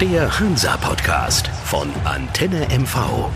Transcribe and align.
Der 0.00 0.40
Hansa-Podcast 0.40 1.48
von 1.66 1.90
Antenne 2.06 2.66
MV. 2.70 3.28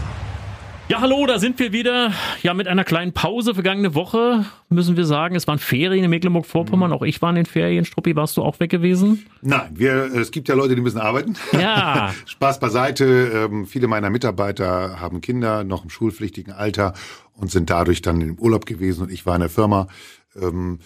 Ja, 0.88 1.02
hallo, 1.02 1.26
da 1.26 1.38
sind 1.38 1.58
wir 1.58 1.72
wieder. 1.72 2.10
Ja, 2.42 2.54
mit 2.54 2.68
einer 2.68 2.84
kleinen 2.84 3.12
Pause. 3.12 3.52
Vergangene 3.52 3.94
Woche 3.94 4.46
müssen 4.70 4.96
wir 4.96 5.04
sagen, 5.04 5.36
es 5.36 5.46
waren 5.46 5.58
Ferien 5.58 6.04
in 6.04 6.08
Mecklenburg-Vorpommern. 6.08 6.90
Auch 6.94 7.02
ich 7.02 7.20
war 7.20 7.28
in 7.28 7.36
den 7.36 7.44
Ferien. 7.44 7.84
Struppi, 7.84 8.16
warst 8.16 8.38
du 8.38 8.42
auch 8.42 8.60
weg 8.60 8.70
gewesen? 8.70 9.26
Nein, 9.42 9.72
wir, 9.74 10.04
es 10.14 10.30
gibt 10.30 10.48
ja 10.48 10.54
Leute, 10.54 10.74
die 10.74 10.80
müssen 10.80 11.00
arbeiten. 11.00 11.36
Ja. 11.52 12.14
Spaß 12.24 12.60
beiseite. 12.60 13.04
Ähm, 13.50 13.66
viele 13.66 13.86
meiner 13.86 14.08
Mitarbeiter 14.08 14.98
haben 14.98 15.20
Kinder 15.20 15.64
noch 15.64 15.84
im 15.84 15.90
schulpflichtigen 15.90 16.54
Alter 16.54 16.94
und 17.34 17.50
sind 17.50 17.68
dadurch 17.68 18.00
dann 18.00 18.22
im 18.22 18.38
Urlaub 18.38 18.64
gewesen 18.64 19.02
und 19.02 19.12
ich 19.12 19.26
war 19.26 19.34
in 19.34 19.40
der 19.40 19.50
Firma. 19.50 19.86
Ähm, 20.34 20.78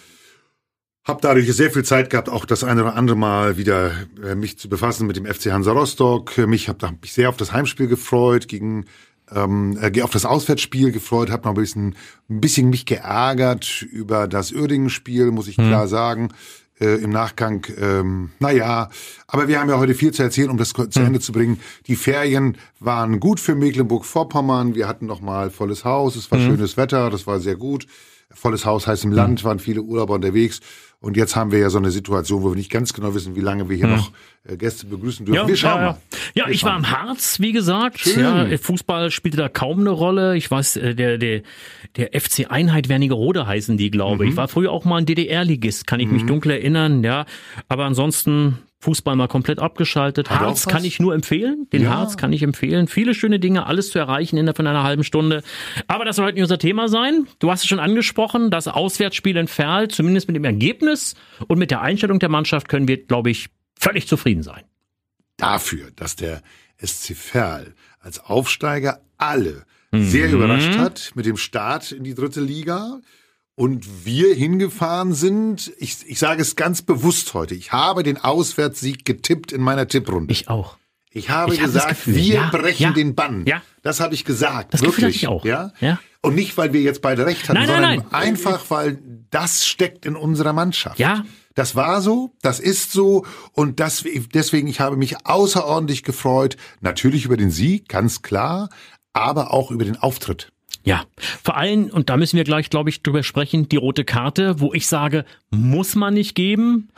hab 1.09 1.21
dadurch 1.21 1.51
sehr 1.53 1.71
viel 1.71 1.83
Zeit 1.83 2.09
gehabt, 2.09 2.29
auch 2.29 2.45
das 2.45 2.63
eine 2.63 2.83
oder 2.83 2.95
andere 2.95 3.17
Mal 3.17 3.57
wieder 3.57 3.91
äh, 4.23 4.35
mich 4.35 4.57
zu 4.57 4.69
befassen 4.69 5.07
mit 5.07 5.17
dem 5.17 5.25
FC 5.25 5.51
Hansa 5.51 5.71
Rostock. 5.71 6.37
Mich 6.47 6.69
habe 6.69 6.97
mich 7.01 7.13
sehr 7.13 7.29
auf 7.29 7.37
das 7.37 7.51
Heimspiel 7.51 7.87
gefreut 7.87 8.47
gegen 8.47 8.85
ähm, 9.33 9.77
äh, 9.81 10.01
auf 10.01 10.11
das 10.11 10.25
Auswärtsspiel 10.25 10.91
gefreut, 10.91 11.31
habe 11.31 11.43
noch 11.43 11.51
ein 11.51 11.59
bisschen, 11.61 11.95
ein 12.29 12.41
bisschen 12.41 12.69
mich 12.69 12.85
geärgert 12.85 13.81
über 13.81 14.27
das 14.27 14.51
Uerdingen-Spiel, 14.51 15.31
muss 15.31 15.47
ich 15.47 15.57
hm. 15.57 15.67
klar 15.67 15.87
sagen. 15.87 16.29
Äh, 16.79 16.95
Im 17.03 17.09
Nachgang, 17.09 17.65
ähm, 17.77 18.31
naja, 18.39 18.89
aber 19.27 19.49
wir 19.49 19.59
haben 19.59 19.69
ja 19.69 19.79
heute 19.79 19.95
viel 19.95 20.13
zu 20.13 20.23
erzählen, 20.23 20.49
um 20.49 20.57
das 20.57 20.69
zu 20.69 20.87
hm. 20.93 21.07
Ende 21.07 21.19
zu 21.19 21.33
bringen. 21.33 21.59
Die 21.87 21.97
Ferien 21.97 22.55
waren 22.79 23.19
gut 23.19 23.41
für 23.41 23.53
Mecklenburg-Vorpommern. 23.53 24.75
Wir 24.75 24.87
hatten 24.87 25.05
noch 25.05 25.19
mal 25.19 25.49
volles 25.49 25.83
Haus, 25.83 26.15
es 26.15 26.31
war 26.31 26.39
hm. 26.39 26.45
schönes 26.45 26.77
Wetter, 26.77 27.09
das 27.09 27.27
war 27.27 27.39
sehr 27.39 27.55
gut. 27.55 27.85
Volles 28.31 28.65
Haus 28.65 28.85
heißt 28.85 29.05
im 29.05 29.11
Land, 29.11 29.39
hm. 29.39 29.45
waren 29.45 29.59
viele 29.59 29.81
Urlauber 29.81 30.13
unterwegs. 30.15 30.61
Und 31.01 31.15
jetzt 31.15 31.35
haben 31.35 31.51
wir 31.51 31.59
ja 31.59 31.69
so 31.69 31.77
eine 31.77 31.91
Situation, 31.91 32.43
wo 32.43 32.51
wir 32.51 32.57
nicht 32.57 32.69
ganz 32.69 32.93
genau 32.93 33.15
wissen, 33.15 33.35
wie 33.35 33.41
lange 33.41 33.69
wir 33.69 33.77
hier 33.77 33.87
hm. 33.87 33.95
noch 33.95 34.11
äh, 34.43 34.57
Gäste 34.57 34.85
begrüßen 34.85 35.25
dürfen. 35.25 35.41
Ja, 35.41 35.47
wir 35.47 35.55
schauen 35.55 35.77
ja, 35.77 35.81
ja. 35.81 35.91
mal. 35.91 35.97
Ja, 36.35 36.45
wir 36.47 36.53
ich 36.53 36.63
war 36.63 36.77
im 36.77 36.91
Harz, 36.91 37.39
wie 37.39 37.53
gesagt. 37.53 37.99
Schön. 37.99 38.21
Ja, 38.21 38.57
Fußball 38.57 39.09
spielte 39.09 39.37
da 39.37 39.49
kaum 39.49 39.79
eine 39.79 39.91
Rolle. 39.91 40.35
Ich 40.35 40.51
weiß, 40.51 40.75
äh, 40.75 40.95
der, 40.95 41.17
der, 41.17 41.41
der 41.95 42.19
FC 42.19 42.51
Einheit 42.51 42.89
Wernigerode 42.89 43.47
heißen 43.47 43.77
die, 43.77 43.89
glaube 43.89 44.25
mhm. 44.25 44.31
ich. 44.31 44.37
War 44.37 44.47
früher 44.47 44.71
auch 44.71 44.85
mal 44.85 44.97
ein 44.97 45.05
DDR-Ligist, 45.05 45.87
kann 45.87 45.99
ich 45.99 46.07
mhm. 46.07 46.13
mich 46.13 46.25
dunkel 46.25 46.51
erinnern, 46.51 47.03
ja. 47.03 47.25
Aber 47.67 47.85
ansonsten 47.85 48.59
Fußball 48.81 49.15
mal 49.17 49.27
komplett 49.27 49.59
abgeschaltet. 49.59 50.29
Hat 50.29 50.39
Harz 50.39 50.65
kann 50.65 50.85
ich 50.85 50.99
nur 51.01 51.13
empfehlen. 51.13 51.67
Den 51.73 51.83
ja. 51.83 51.89
Harz 51.89 52.15
kann 52.15 52.31
ich 52.31 52.43
empfehlen. 52.43 52.87
Viele 52.87 53.13
schöne 53.13 53.39
Dinge, 53.39 53.65
alles 53.65 53.91
zu 53.91 53.99
erreichen 53.99 54.37
innerhalb 54.37 54.55
von 54.55 54.67
einer 54.67 54.83
halben 54.83 55.03
Stunde. 55.03 55.43
Aber 55.87 56.05
das 56.05 56.15
soll 56.15 56.25
heute 56.25 56.35
nicht 56.35 56.43
unser 56.43 56.59
Thema 56.59 56.87
sein. 56.87 57.27
Du 57.39 57.51
hast 57.51 57.63
es 57.63 57.67
schon 57.67 57.79
angesprochen, 57.79 58.51
das 58.51 58.69
Auswärtsspiel 58.69 59.35
in 59.35 59.47
Ferl, 59.47 59.89
zumindest 59.89 60.27
mit 60.27 60.37
dem 60.37 60.45
Ergebnis 60.45 61.15
und 61.47 61.59
mit 61.59 61.71
der 61.71 61.81
Einstellung 61.81 62.19
der 62.19 62.29
Mannschaft 62.29 62.69
können 62.69 62.87
wir, 62.87 63.03
glaube 63.03 63.31
ich, 63.31 63.49
völlig 63.77 64.07
zufrieden 64.07 64.43
sein. 64.43 64.63
Dafür, 65.35 65.91
dass 65.95 66.15
der 66.15 66.41
SC 66.81 67.15
Verl 67.15 67.75
als 67.99 68.19
Aufsteiger 68.19 69.01
alle 69.17 69.65
mhm. 69.91 70.05
sehr 70.05 70.31
überrascht 70.31 70.77
hat 70.77 71.11
mit 71.15 71.25
dem 71.25 71.35
Start 71.35 71.91
in 71.91 72.05
die 72.05 72.15
dritte 72.15 72.39
Liga 72.39 73.01
und 73.59 74.05
wir 74.05 74.33
hingefahren 74.33 75.13
sind, 75.13 75.73
ich, 75.79 75.97
ich 76.07 76.17
sage 76.17 76.41
es 76.41 76.55
ganz 76.55 76.81
bewusst 76.81 77.33
heute, 77.33 77.55
ich 77.55 77.73
habe 77.73 78.03
den 78.03 78.15
Auswärtssieg 78.15 79.03
getippt 79.03 79.51
in 79.51 79.59
meiner 79.59 79.85
Tipprunde. 79.85 80.31
Ich 80.31 80.47
auch. 80.47 80.77
Ich 81.11 81.29
habe 81.29 81.53
ich 81.53 81.59
gesagt, 81.59 81.89
Gefühl, 81.89 82.15
wir 82.15 82.35
ja, 82.35 82.49
brechen 82.51 82.83
ja, 82.83 82.91
den 82.91 83.15
Bann. 83.15 83.45
Ja. 83.45 83.61
Das 83.81 83.99
habe 83.99 84.13
ich 84.13 84.23
gesagt. 84.23 84.73
Das 84.73 84.81
wirklich. 84.81 85.17
ich 85.17 85.27
auch. 85.27 85.43
Ja? 85.43 85.73
ja. 85.81 85.99
Und 86.21 86.35
nicht, 86.35 86.55
weil 86.57 86.71
wir 86.71 86.79
jetzt 86.79 87.01
beide 87.01 87.25
recht 87.25 87.49
hatten, 87.49 87.57
nein, 87.57 87.67
sondern 87.67 87.83
nein, 87.83 88.05
nein. 88.09 88.21
einfach, 88.21 88.63
weil 88.69 88.97
das 89.29 89.65
steckt 89.65 90.05
in 90.05 90.15
unserer 90.15 90.53
Mannschaft. 90.53 90.97
Ja. 90.97 91.25
Das 91.53 91.75
war 91.75 91.99
so, 91.99 92.31
das 92.41 92.61
ist 92.61 92.93
so 92.93 93.25
und 93.51 93.81
das, 93.81 94.05
deswegen, 94.33 94.69
ich 94.69 94.79
habe 94.79 94.95
mich 94.95 95.25
außerordentlich 95.25 96.03
gefreut, 96.03 96.55
natürlich 96.79 97.25
über 97.25 97.35
den 97.35 97.51
Sieg, 97.51 97.89
ganz 97.89 98.21
klar, 98.21 98.69
aber 99.11 99.51
auch 99.53 99.69
über 99.69 99.83
den 99.83 99.97
Auftritt. 99.97 100.53
Ja, 100.83 101.03
vor 101.43 101.57
allem, 101.57 101.85
und 101.85 102.09
da 102.09 102.17
müssen 102.17 102.37
wir 102.37 102.43
gleich, 102.43 102.69
glaube 102.69 102.89
ich, 102.89 103.03
drüber 103.03 103.23
sprechen, 103.23 103.67
die 103.69 103.75
rote 103.75 104.05
Karte, 104.05 104.59
wo 104.59 104.73
ich 104.73 104.87
sage, 104.87 105.25
muss 105.51 105.95
man 105.95 106.13
nicht 106.13 106.35
geben. 106.35 106.89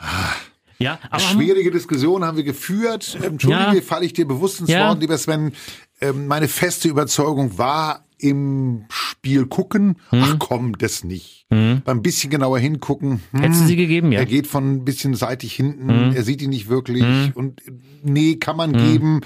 Ja, 0.78 0.98
aber 1.10 1.20
schwierige 1.20 1.70
Diskussion 1.70 2.24
haben 2.24 2.36
wir 2.36 2.44
geführt. 2.44 3.16
Entschuldige, 3.22 3.76
ja. 3.76 3.82
falle 3.82 4.04
ich 4.04 4.12
dir 4.12 4.26
bewusst 4.26 4.60
ins 4.60 4.70
ja. 4.70 4.88
Wort, 4.88 5.00
lieber 5.00 5.16
Sven. 5.18 5.52
Ähm, 6.00 6.26
meine 6.26 6.48
feste 6.48 6.88
Überzeugung 6.88 7.58
war 7.58 8.04
im 8.18 8.84
Spiel 8.88 9.46
gucken. 9.46 9.96
Hm. 10.10 10.22
Ach 10.24 10.36
komm, 10.38 10.78
das 10.78 11.04
nicht. 11.04 11.46
Hm. 11.52 11.82
Beim 11.84 12.02
bisschen 12.02 12.30
genauer 12.30 12.58
hingucken. 12.58 13.20
Hm, 13.32 13.40
Hättest 13.40 13.62
du 13.62 13.66
sie 13.66 13.76
gegeben, 13.76 14.12
ja. 14.12 14.20
Er 14.20 14.26
geht 14.26 14.46
von 14.46 14.76
ein 14.76 14.84
bisschen 14.84 15.14
seitig 15.14 15.54
hinten. 15.54 15.88
Hm. 15.88 16.12
Er 16.16 16.22
sieht 16.22 16.40
ihn 16.42 16.50
nicht 16.50 16.68
wirklich. 16.68 17.02
Hm. 17.02 17.32
Und 17.34 17.60
nee, 18.02 18.36
kann 18.36 18.56
man 18.56 18.74
Hm. 18.74 18.92
geben. 18.92 19.20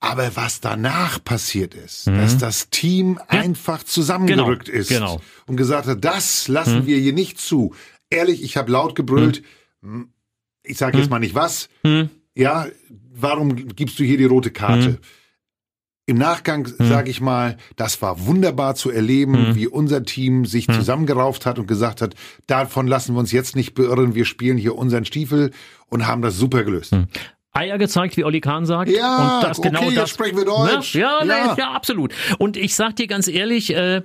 Aber 0.00 0.36
was 0.36 0.60
danach 0.60 1.22
passiert 1.22 1.74
ist, 1.74 2.06
mhm. 2.06 2.18
dass 2.18 2.38
das 2.38 2.70
Team 2.70 3.18
ja. 3.18 3.40
einfach 3.40 3.82
zusammengerückt 3.82 4.66
genau. 4.66 4.78
ist 4.78 4.88
genau. 4.88 5.20
und 5.46 5.56
gesagt 5.56 5.88
hat, 5.88 6.04
das 6.04 6.46
lassen 6.46 6.80
mhm. 6.80 6.86
wir 6.86 6.98
hier 6.98 7.12
nicht 7.12 7.40
zu. 7.40 7.74
Ehrlich, 8.10 8.42
ich 8.42 8.56
habe 8.56 8.70
laut 8.70 8.94
gebrüllt. 8.94 9.42
Mhm. 9.80 10.10
Ich 10.62 10.78
sage 10.78 10.98
jetzt 10.98 11.10
mal 11.10 11.18
nicht 11.18 11.34
was. 11.34 11.68
Mhm. 11.82 12.10
Ja, 12.34 12.68
warum 13.12 13.56
gibst 13.74 13.98
du 13.98 14.04
hier 14.04 14.18
die 14.18 14.24
rote 14.24 14.50
Karte? 14.50 14.90
Mhm. 14.90 14.98
Im 16.06 16.16
Nachgang 16.16 16.66
sage 16.78 17.10
ich 17.10 17.20
mal, 17.20 17.58
das 17.76 18.00
war 18.00 18.24
wunderbar 18.24 18.74
zu 18.74 18.90
erleben, 18.90 19.54
wie 19.56 19.66
unser 19.66 20.04
Team 20.04 20.46
sich 20.46 20.66
zusammengerauft 20.66 21.44
hat 21.44 21.58
und 21.58 21.66
gesagt 21.66 22.00
hat, 22.00 22.14
davon 22.46 22.86
lassen 22.86 23.14
wir 23.14 23.18
uns 23.18 23.30
jetzt 23.30 23.54
nicht 23.54 23.74
beirren, 23.74 24.14
wir 24.14 24.24
spielen 24.24 24.56
hier 24.56 24.74
unseren 24.74 25.04
Stiefel 25.04 25.50
und 25.88 26.06
haben 26.06 26.22
das 26.22 26.38
super 26.38 26.64
gelöst. 26.64 26.96
Eier 27.58 27.78
gezeigt, 27.78 28.16
wie 28.16 28.24
Olli 28.24 28.40
Kahn 28.40 28.64
sagt. 28.66 28.90
Ja, 28.90 29.38
und 29.38 29.44
das 29.44 29.60
genau 29.60 29.82
okay, 29.82 29.94
das, 29.94 30.10
sprechen 30.10 30.36
wir 30.36 30.44
Deutsch. 30.44 30.94
Ne? 30.94 31.00
Ja, 31.00 31.24
ja. 31.24 31.54
Nee, 31.54 31.60
ja, 31.60 31.70
absolut. 31.72 32.14
Und 32.38 32.56
ich 32.56 32.74
sag 32.74 32.96
dir 32.96 33.06
ganz 33.06 33.28
ehrlich, 33.28 33.74
äh, 33.74 34.02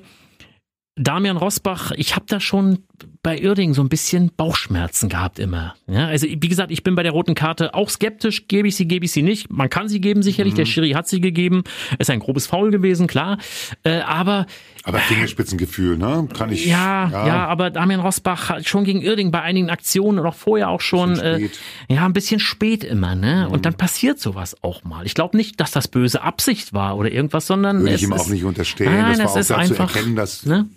Damian 0.95 1.37
Rosbach, 1.37 1.91
ich 1.91 2.15
habe 2.15 2.25
da 2.27 2.39
schon 2.39 2.85
bei 3.23 3.37
Irding 3.37 3.73
so 3.73 3.81
ein 3.81 3.87
bisschen 3.87 4.31
Bauchschmerzen 4.35 5.07
gehabt 5.07 5.39
immer. 5.39 5.75
Ja, 5.87 6.07
also 6.07 6.27
wie 6.27 6.49
gesagt, 6.49 6.71
ich 6.71 6.83
bin 6.83 6.93
bei 6.93 7.03
der 7.03 7.13
roten 7.13 7.35
Karte 7.35 7.73
auch 7.73 7.89
skeptisch. 7.89 8.49
Gebe 8.49 8.67
ich 8.67 8.75
sie, 8.75 8.85
gebe 8.85 9.05
ich 9.05 9.13
sie 9.13 9.21
nicht. 9.21 9.49
Man 9.49 9.69
kann 9.69 9.87
sie 9.87 10.01
geben 10.01 10.21
sicherlich. 10.21 10.53
Mhm. 10.53 10.57
Der 10.57 10.65
Schiri 10.65 10.91
hat 10.91 11.07
sie 11.07 11.21
gegeben. 11.21 11.63
Ist 11.99 12.09
ein 12.09 12.19
grobes 12.19 12.47
Foul 12.47 12.69
gewesen, 12.69 13.07
klar. 13.07 13.37
Äh, 13.83 14.01
aber 14.01 14.45
aber 14.83 14.99
Fingerspitzengefühl, 14.99 15.97
ne? 15.97 16.27
Kann 16.37 16.51
ich. 16.51 16.65
Ja, 16.65 17.09
ja, 17.09 17.27
ja, 17.27 17.47
aber 17.47 17.69
Damian 17.69 18.01
Rosbach 18.01 18.49
hat 18.49 18.67
schon 18.67 18.83
gegen 18.83 19.01
Irding 19.01 19.31
bei 19.31 19.41
einigen 19.41 19.69
Aktionen 19.69 20.19
und 20.19 20.25
auch 20.25 20.35
vorher 20.35 20.67
auch 20.67 20.81
schon 20.81 21.17
äh, 21.19 21.49
ja 21.87 22.05
ein 22.05 22.11
bisschen 22.11 22.41
spät 22.41 22.83
immer, 22.83 23.15
ne? 23.15 23.45
Mhm. 23.47 23.53
Und 23.53 23.65
dann 23.65 23.75
passiert 23.75 24.19
sowas 24.19 24.57
auch 24.61 24.83
mal. 24.83 25.05
Ich 25.05 25.13
glaube 25.13 25.37
nicht, 25.37 25.61
dass 25.61 25.71
das 25.71 25.87
böse 25.87 26.21
Absicht 26.21 26.73
war 26.73 26.97
oder 26.97 27.09
irgendwas, 27.09 27.47
sondern 27.47 27.79
Würde 27.79 27.95
ich 27.95 28.03
ihm 28.03 28.11
auch 28.11 28.27
nicht 28.27 28.43
unterstellen. 28.43 28.91
Nein, 28.91 29.17
das 29.17 29.19
war 29.19 29.25
es 29.25 29.31
auch 29.31 29.37
ist 29.37 29.49
da 29.51 29.55
einfach, 29.55 29.91
zu 29.91 29.97
erkennen, 29.97 30.17
dass 30.17 30.45
ne? 30.45 30.67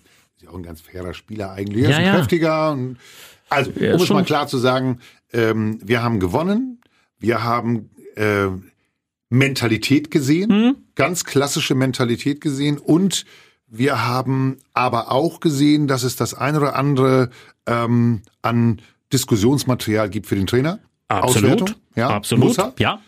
Ja 0.47 0.53
auch 0.53 0.57
ein 0.57 0.62
ganz 0.62 0.81
fairer 0.81 1.15
Spieler 1.15 1.53
eigentlich. 1.53 1.84
Er 1.84 1.91
Ja, 1.91 1.97
ist 1.97 1.99
ein 2.01 2.07
ja. 2.07 2.15
kräftiger. 2.17 2.73
Und, 2.73 2.97
also, 3.49 3.71
Ja, 3.79 3.95
um 3.95 4.01
es 4.01 4.07
schon. 4.07 4.17
mal 4.17 4.25
klar 4.25 4.47
zu 4.49 4.59
sagen, 4.59 5.01
ähm, 5.33 5.79
wir 5.83 6.03
haben 6.03 6.21
gewonnen. 6.21 6.81
Wir 7.19 7.43
haben 7.45 7.91
äh, 8.17 8.49
Mentalität 9.29 10.11
gesehen, 10.11 10.51
Hm? 10.51 10.77
ganz 10.95 11.25
klassische 11.25 11.75
Mentalität 11.75 12.41
gesehen 12.41 12.79
und 12.79 13.25
wir 13.67 14.06
haben 14.06 14.59
aber 14.75 15.11
auch 15.11 15.41
gesehen, 15.41 15.89
dass 15.89 16.05
es 16.05 16.15
das 16.15 16.35
eine 16.35 16.59
oder 16.59 16.77
andere 16.77 17.31
ähm, 17.67 18.23
an 18.43 18.81
Diskussionsmaterial 19.12 20.09
gibt 20.09 20.27
für 20.27 20.37
den 20.37 20.47
Trainer. 20.47 20.79
Absolut. 21.09 21.62
Auswertung, 21.62 21.75
ja, 21.97 22.09
Absolut. 22.11 22.79
Ja. 22.81 23.01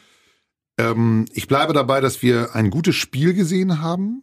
Ähm, 0.79 1.27
ich 1.33 1.47
bleibe 1.49 1.73
dabei, 1.73 2.01
dass 2.01 2.23
wir 2.23 2.55
ein 2.55 2.71
gutes 2.71 2.97
Spiel 2.97 3.35
gesehen 3.35 3.81
haben. 3.81 4.23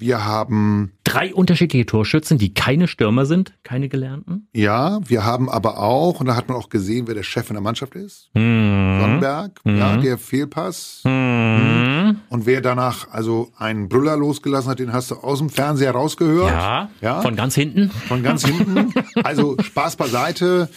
Wir 0.00 0.24
haben, 0.24 0.92
Drei 1.04 1.34
unterschiedliche 1.34 1.84
Torschützen, 1.86 2.38
die 2.38 2.54
keine 2.54 2.88
Stürmer 2.88 3.26
sind, 3.26 3.52
keine 3.64 3.88
gelernten. 3.88 4.48
ja, 4.54 4.98
wir 5.06 5.24
haben 5.24 5.50
aber 5.50 5.78
auch, 5.78 6.20
und 6.20 6.26
da 6.26 6.36
hat 6.36 6.48
man 6.48 6.56
auch 6.56 6.68
gesehen, 6.70 7.06
wer 7.06 7.14
der 7.14 7.22
Chef 7.22 7.50
in 7.50 7.54
der 7.54 7.62
Mannschaft 7.62 7.94
ist. 7.94 8.30
Mhm. 8.34 8.98
Sonnenberg, 9.00 9.60
ja, 9.64 9.96
der 9.98 10.16
Fehlpass. 10.18 11.02
Mhm. 11.04 12.16
Und 12.28 12.46
wer 12.46 12.60
danach 12.62 13.10
also 13.12 13.50
einen 13.58 13.88
Brüller 13.88 14.16
losgelassen 14.16 14.70
hat, 14.70 14.78
den 14.78 14.92
hast 14.92 15.10
du 15.10 15.16
aus 15.16 15.38
dem 15.40 15.50
Fernseher 15.50 15.90
rausgehört. 15.92 16.50
Ja, 16.50 16.90
Ja. 17.00 17.20
von 17.20 17.36
ganz 17.36 17.54
hinten. 17.54 17.90
Von 17.90 18.22
ganz 18.22 18.46
hinten. 18.46 18.92
Also 19.22 19.56
Spaß 19.60 19.96
beiseite. 19.96 20.70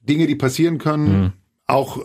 Dinge, 0.00 0.26
die 0.26 0.34
passieren 0.34 0.78
können. 0.78 1.22
Mhm. 1.22 1.32
Auch 1.68 1.98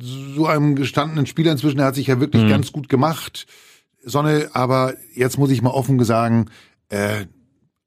so 0.00 0.46
einem 0.46 0.76
gestandenen 0.76 1.26
Spieler 1.26 1.52
inzwischen, 1.52 1.76
der 1.78 1.86
hat 1.86 1.94
sich 1.94 2.06
ja 2.06 2.20
wirklich 2.20 2.44
Mhm. 2.44 2.48
ganz 2.48 2.72
gut 2.72 2.88
gemacht. 2.88 3.46
Sonne, 4.08 4.50
aber 4.52 4.94
jetzt 5.14 5.38
muss 5.38 5.50
ich 5.50 5.62
mal 5.62 5.70
offen 5.70 6.02
sagen, 6.04 6.46
äh, 6.88 7.26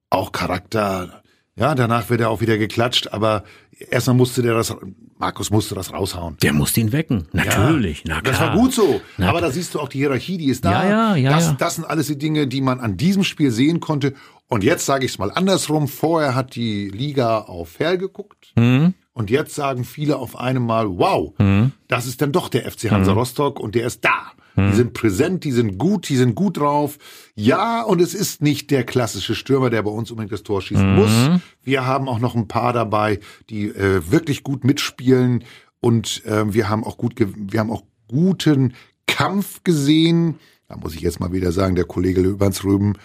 auch 0.09 0.31
Charakter. 0.31 1.21
Ja, 1.55 1.75
danach 1.75 2.09
wird 2.09 2.21
er 2.21 2.29
auch 2.29 2.41
wieder 2.41 2.57
geklatscht, 2.57 3.09
aber 3.11 3.43
erstmal 3.89 4.15
musste 4.15 4.41
der 4.41 4.53
das, 4.53 4.75
Markus 5.17 5.51
musste 5.51 5.75
das 5.75 5.93
raushauen. 5.93 6.37
Der 6.41 6.53
musste 6.53 6.79
ihn 6.79 6.91
wecken. 6.91 7.27
Natürlich. 7.31 7.99
Ja, 7.99 8.15
Na 8.15 8.21
das 8.21 8.37
klar. 8.37 8.49
war 8.49 8.57
gut 8.57 8.73
so. 8.73 9.01
Na 9.17 9.29
aber 9.29 9.41
da 9.41 9.51
siehst 9.51 9.75
du 9.75 9.79
auch 9.79 9.89
die 9.89 9.99
Hierarchie, 9.99 10.37
die 10.37 10.47
ist 10.47 10.65
da. 10.65 10.83
Ja, 10.83 10.89
ja, 10.89 11.15
ja, 11.15 11.31
das, 11.31 11.57
das 11.57 11.75
sind 11.75 11.85
alles 11.85 12.07
die 12.07 12.17
Dinge, 12.17 12.47
die 12.47 12.61
man 12.61 12.79
an 12.79 12.97
diesem 12.97 13.23
Spiel 13.23 13.51
sehen 13.51 13.79
konnte. 13.79 14.13
Und 14.47 14.63
jetzt 14.63 14.85
sage 14.85 15.05
ich 15.05 15.11
es 15.11 15.17
mal 15.17 15.31
andersrum. 15.31 15.87
Vorher 15.87 16.35
hat 16.35 16.55
die 16.55 16.89
Liga 16.89 17.39
auf 17.39 17.69
Fair 17.69 17.97
geguckt. 17.97 18.51
Mhm. 18.55 18.93
Und 19.13 19.29
jetzt 19.29 19.55
sagen 19.55 19.83
viele 19.83 20.17
auf 20.17 20.37
einmal, 20.37 20.87
wow, 20.89 21.33
mhm. 21.37 21.73
das 21.87 22.05
ist 22.05 22.21
dann 22.21 22.31
doch 22.31 22.49
der 22.49 22.69
FC 22.69 22.91
Hansa 22.91 23.11
mhm. 23.11 23.17
Rostock 23.19 23.59
und 23.59 23.75
der 23.75 23.85
ist 23.85 24.03
da. 24.03 24.31
Die 24.55 24.61
mhm. 24.61 24.73
sind 24.73 24.93
präsent, 24.93 25.43
die 25.43 25.51
sind 25.51 25.77
gut, 25.77 26.09
die 26.09 26.17
sind 26.17 26.35
gut 26.35 26.57
drauf. 26.57 26.97
Ja, 27.35 27.83
und 27.83 28.01
es 28.01 28.13
ist 28.13 28.41
nicht 28.41 28.71
der 28.71 28.83
klassische 28.83 29.35
Stürmer, 29.35 29.69
der 29.69 29.83
bei 29.83 29.91
uns 29.91 30.11
unbedingt 30.11 30.31
das 30.31 30.43
Tor 30.43 30.61
schießen 30.61 30.91
mhm. 30.91 30.95
muss. 30.95 31.41
Wir 31.63 31.85
haben 31.85 32.07
auch 32.07 32.19
noch 32.19 32.35
ein 32.35 32.47
paar 32.47 32.73
dabei, 32.73 33.19
die 33.49 33.67
äh, 33.67 34.01
wirklich 34.11 34.43
gut 34.43 34.63
mitspielen 34.63 35.43
und 35.79 36.25
äh, 36.25 36.53
wir 36.53 36.69
haben 36.69 36.83
auch 36.83 36.97
gut, 36.97 37.15
wir 37.17 37.59
haben 37.59 37.71
auch 37.71 37.83
guten 38.07 38.73
Kampf 39.07 39.63
gesehen. 39.63 40.35
Da 40.67 40.77
muss 40.77 40.95
ich 40.95 41.01
jetzt 41.01 41.19
mal 41.19 41.33
wieder 41.33 41.51
sagen, 41.51 41.75
der 41.75 41.85
Kollege 41.85 42.21
Löwansröben 42.21 42.95
äh, 42.95 42.99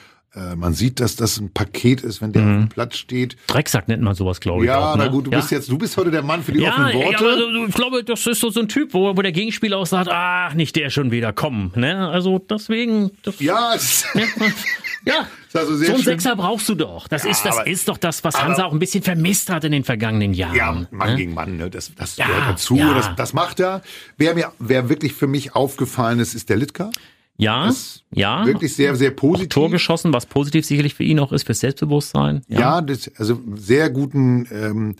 man 0.56 0.75
sieht, 0.75 1.00
dass 1.00 1.17
das 1.17 1.38
ein 1.38 1.50
Paket 1.50 2.03
ist, 2.03 2.21
wenn 2.21 2.33
der 2.33 2.43
mhm. 2.43 2.56
auf 2.56 2.65
dem 2.65 2.69
Platz 2.69 2.97
steht. 2.99 3.37
Drecksack 3.47 3.88
nennt 3.88 4.03
man 4.03 4.15
sowas, 4.15 4.41
glaube 4.41 4.65
ich. 4.65 4.69
Ja, 4.69 4.93
auch, 4.93 4.97
ne? 4.97 5.05
na 5.05 5.11
gut, 5.11 5.27
du 5.27 5.31
ja. 5.31 5.38
bist 5.38 5.50
jetzt, 5.50 5.71
du 5.71 5.79
bist 5.79 5.97
heute 5.97 6.11
der 6.11 6.23
Mann 6.23 6.43
für 6.43 6.53
die 6.53 6.61
ja, 6.61 6.71
offenen 6.71 6.94
Worte. 6.94 7.25
Ja, 7.25 7.31
aber 7.33 7.67
ich 7.69 7.75
glaube, 7.75 8.05
das 8.05 8.27
ist 8.27 8.41
so, 8.41 8.50
so 8.50 8.61
ein 8.61 8.69
Typ, 8.69 8.93
wo, 8.93 9.17
wo 9.17 9.23
der 9.23 9.33
Gegenspieler 9.33 9.79
auch 9.79 9.87
sagt, 9.87 10.11
ah, 10.11 10.53
nicht 10.55 10.77
der 10.77 10.91
schon 10.91 11.11
wieder 11.11 11.33
kommen. 11.33 11.73
Ne? 11.75 12.09
Also 12.09 12.38
deswegen. 12.38 13.12
Das, 13.23 13.41
ja, 13.41 13.75
ja. 15.06 15.27
Also 15.55 15.77
so 15.77 15.94
ein 15.94 16.03
Sechser 16.03 16.37
brauchst 16.37 16.69
du 16.69 16.75
doch. 16.75 17.09
Das, 17.09 17.25
ja, 17.25 17.31
ist, 17.31 17.44
das 17.44 17.56
aber, 17.56 17.67
ist 17.67 17.88
doch 17.88 17.97
das, 17.97 18.23
was 18.23 18.43
Hansa 18.43 18.65
auch 18.65 18.73
ein 18.73 18.79
bisschen 18.79 19.03
vermisst 19.03 19.49
hat 19.49 19.65
in 19.65 19.73
den 19.73 19.85
vergangenen 19.85 20.35
Jahren. 20.35 20.55
Ja, 20.55 20.87
Mann 20.91 21.11
ne? 21.11 21.17
gegen 21.17 21.33
Mann, 21.33 21.56
ne? 21.56 21.71
das, 21.71 21.94
das 21.94 22.17
ja, 22.19 22.27
gehört 22.27 22.49
dazu. 22.50 22.77
Das, 22.77 23.17
das 23.17 23.33
macht 23.33 23.61
er. 23.61 23.81
Wer 24.19 24.35
mir, 24.35 24.53
wer 24.59 24.91
wirklich 24.91 25.15
für 25.15 25.27
mich 25.27 25.55
aufgefallen 25.55 26.19
ist, 26.19 26.35
ist 26.35 26.50
der 26.50 26.59
Litka. 26.59 26.91
Ja, 27.38 27.73
ja. 28.12 28.47
Wirklich 28.47 28.75
sehr, 28.75 28.97
sehr 28.97 29.11
positiv. 29.11 29.50
Tor 29.50 29.71
geschossen, 29.71 30.12
was 30.12 30.27
positiv 30.27 30.65
sicherlich 30.65 30.94
für 30.94 31.05
ihn 31.05 31.19
auch 31.21 31.33
ist, 31.33 31.44
fürs 31.44 31.61
Selbstbewusstsein. 31.61 32.43
Ja, 32.49 32.61
ja 32.61 32.81
das, 32.81 33.11
also 33.17 33.41
sehr 33.55 33.91
guten, 33.91 34.47
ähm, 34.50 34.97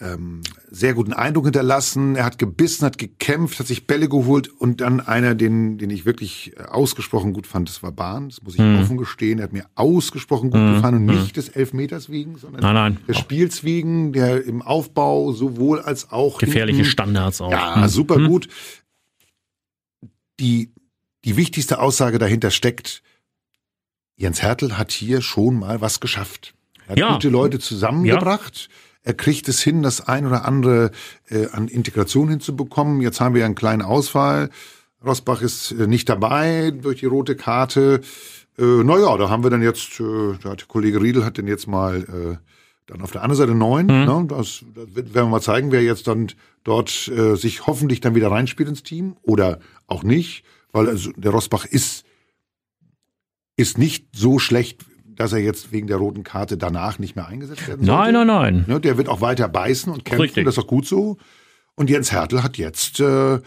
ähm, 0.00 0.42
sehr 0.70 0.94
guten 0.94 1.12
Eindruck 1.12 1.44
hinterlassen. 1.44 2.16
Er 2.16 2.24
hat 2.24 2.38
gebissen, 2.38 2.84
hat 2.84 2.98
gekämpft, 2.98 3.58
hat 3.58 3.66
sich 3.66 3.86
Bälle 3.86 4.08
geholt 4.08 4.48
und 4.48 4.80
dann 4.80 5.00
einer, 5.00 5.34
den, 5.34 5.78
den 5.78 5.90
ich 5.90 6.04
wirklich 6.04 6.52
äh, 6.56 6.62
ausgesprochen 6.64 7.32
gut 7.32 7.46
fand, 7.46 7.68
das 7.68 7.82
war 7.82 7.92
Bahn. 7.92 8.28
Das 8.28 8.42
muss 8.42 8.54
ich 8.54 8.60
mhm. 8.60 8.78
offen 8.80 8.96
gestehen. 8.96 9.38
Er 9.38 9.44
hat 9.44 9.52
mir 9.52 9.66
ausgesprochen 9.74 10.50
gut 10.50 10.60
mhm. 10.60 10.74
gefallen 10.74 10.94
und 10.96 11.06
nicht 11.06 11.36
des 11.36 11.48
Elfmeters 11.48 12.10
wegen, 12.10 12.36
sondern 12.36 12.62
nein, 12.62 12.74
nein. 12.74 12.98
des 13.08 13.18
Spiels 13.18 13.64
wegen, 13.64 14.12
der 14.12 14.44
im 14.44 14.62
Aufbau 14.62 15.32
sowohl 15.32 15.80
als 15.80 16.10
auch 16.10 16.38
gefährliche 16.38 16.78
hinten, 16.78 16.90
Standards 16.90 17.40
auch. 17.40 17.50
Ja, 17.50 17.76
mhm. 17.76 17.88
super 17.88 18.18
mhm. 18.18 18.28
gut. 18.28 18.48
Die 20.38 20.72
die 21.24 21.36
wichtigste 21.36 21.78
Aussage 21.80 22.18
dahinter 22.18 22.50
steckt, 22.50 23.02
Jens 24.16 24.42
Hertel 24.42 24.76
hat 24.76 24.92
hier 24.92 25.22
schon 25.22 25.58
mal 25.58 25.80
was 25.80 26.00
geschafft. 26.00 26.54
Er 26.86 26.90
hat 26.90 26.98
ja. 26.98 27.12
gute 27.14 27.28
Leute 27.28 27.58
zusammengebracht. 27.58 28.68
Ja. 28.68 28.76
Er 29.02 29.14
kriegt 29.14 29.48
es 29.48 29.62
hin, 29.62 29.82
das 29.82 30.06
ein 30.06 30.26
oder 30.26 30.44
andere 30.44 30.90
äh, 31.30 31.46
an 31.52 31.68
Integration 31.68 32.28
hinzubekommen. 32.28 33.00
Jetzt 33.00 33.20
haben 33.20 33.34
wir 33.34 33.46
einen 33.46 33.54
kleinen 33.54 33.80
Ausfall. 33.80 34.50
Rosbach 35.04 35.40
ist 35.40 35.72
äh, 35.72 35.86
nicht 35.86 36.08
dabei 36.08 36.70
durch 36.70 37.00
die 37.00 37.06
rote 37.06 37.34
Karte. 37.34 38.02
Äh, 38.58 38.62
naja, 38.62 39.16
da 39.16 39.30
haben 39.30 39.42
wir 39.42 39.50
dann 39.50 39.62
jetzt, 39.62 39.98
äh, 40.00 40.36
der 40.44 40.56
Kollege 40.68 41.00
Riedel 41.00 41.24
hat 41.24 41.38
den 41.38 41.46
jetzt 41.46 41.66
mal 41.66 42.02
äh, 42.02 42.36
dann 42.86 43.00
auf 43.00 43.12
der 43.12 43.22
anderen 43.22 43.38
Seite 43.38 43.54
neun. 43.54 43.86
Mhm. 43.86 44.04
Ne? 44.04 44.24
Das, 44.28 44.64
das 44.74 44.94
werden 44.94 45.14
wir 45.14 45.26
mal 45.26 45.40
zeigen, 45.40 45.72
wer 45.72 45.82
jetzt 45.82 46.06
dann 46.06 46.26
dort 46.64 47.08
äh, 47.08 47.36
sich 47.36 47.66
hoffentlich 47.66 48.00
dann 48.00 48.14
wieder 48.14 48.30
reinspielt 48.30 48.68
ins 48.68 48.82
Team 48.82 49.16
oder 49.22 49.60
auch 49.86 50.02
nicht 50.02 50.44
weil 50.72 50.88
also 50.88 51.12
der 51.16 51.30
Rosbach 51.30 51.64
ist, 51.64 52.04
ist 53.56 53.78
nicht 53.78 54.08
so 54.14 54.38
schlecht, 54.38 54.84
dass 55.04 55.32
er 55.32 55.38
jetzt 55.40 55.72
wegen 55.72 55.86
der 55.86 55.98
roten 55.98 56.24
Karte 56.24 56.56
danach 56.56 56.98
nicht 56.98 57.16
mehr 57.16 57.26
eingesetzt 57.26 57.68
werden 57.68 57.84
sollte. 57.84 58.12
Nein, 58.12 58.14
nein, 58.14 58.26
nein. 58.26 58.64
Ne, 58.66 58.80
der 58.80 58.96
wird 58.96 59.08
auch 59.08 59.20
weiter 59.20 59.48
beißen 59.48 59.92
und 59.92 60.04
kämpfen, 60.04 60.22
Richtig. 60.22 60.44
das 60.44 60.56
ist 60.56 60.64
auch 60.64 60.66
gut 60.66 60.86
so. 60.86 61.18
Und 61.74 61.90
Jens 61.90 62.12
Hertel 62.12 62.42
hat 62.42 62.56
jetzt 62.56 63.00
äh, 63.00 63.38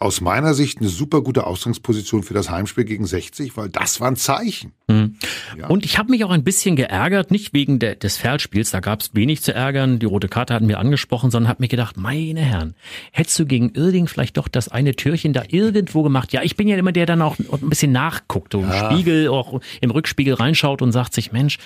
aus 0.00 0.22
meiner 0.22 0.54
Sicht 0.54 0.78
eine 0.78 0.88
super 0.88 1.20
gute 1.20 1.46
Ausgangsposition 1.46 2.22
für 2.22 2.32
das 2.32 2.48
Heimspiel 2.48 2.84
gegen 2.84 3.06
60, 3.06 3.56
weil 3.56 3.68
das 3.68 4.00
war 4.00 4.08
ein 4.08 4.16
Zeichen. 4.16 4.72
Mhm. 4.88 5.16
Ja. 5.58 5.66
Und 5.66 5.84
ich 5.84 5.98
habe 5.98 6.10
mich 6.10 6.24
auch 6.24 6.30
ein 6.30 6.42
bisschen 6.42 6.74
geärgert, 6.74 7.30
nicht 7.30 7.52
wegen 7.52 7.78
de, 7.78 7.96
des 7.96 8.16
Feldspiels, 8.16 8.70
da 8.70 8.80
gab 8.80 9.00
es 9.00 9.14
wenig 9.14 9.42
zu 9.42 9.52
ärgern, 9.52 9.98
die 9.98 10.06
rote 10.06 10.28
Karte 10.28 10.54
hatten 10.54 10.68
wir 10.68 10.78
angesprochen, 10.78 11.30
sondern 11.30 11.50
habe 11.50 11.62
mir 11.62 11.68
gedacht, 11.68 11.96
meine 11.98 12.40
Herren, 12.40 12.74
hättest 13.12 13.38
du 13.38 13.46
gegen 13.46 13.70
Irding 13.70 14.06
vielleicht 14.06 14.38
doch 14.38 14.48
das 14.48 14.68
eine 14.68 14.96
Türchen 14.96 15.32
da 15.32 15.42
irgendwo 15.46 16.02
gemacht? 16.02 16.32
Ja, 16.32 16.42
ich 16.42 16.56
bin 16.56 16.66
ja 16.66 16.76
immer 16.76 16.92
der, 16.92 17.00
der 17.00 17.06
dann 17.06 17.22
auch 17.22 17.38
ein 17.38 17.68
bisschen 17.70 17.92
nachguckt, 17.92 18.52
so 18.52 18.60
ja. 18.60 18.90
im 18.90 18.92
Spiegel, 18.92 19.28
auch 19.28 19.60
im 19.80 19.90
Rückspiegel 19.90 20.34
reinschaut 20.34 20.82
und 20.82 20.92
sagt 20.92 21.14
sich, 21.14 21.32
Mensch, 21.32 21.58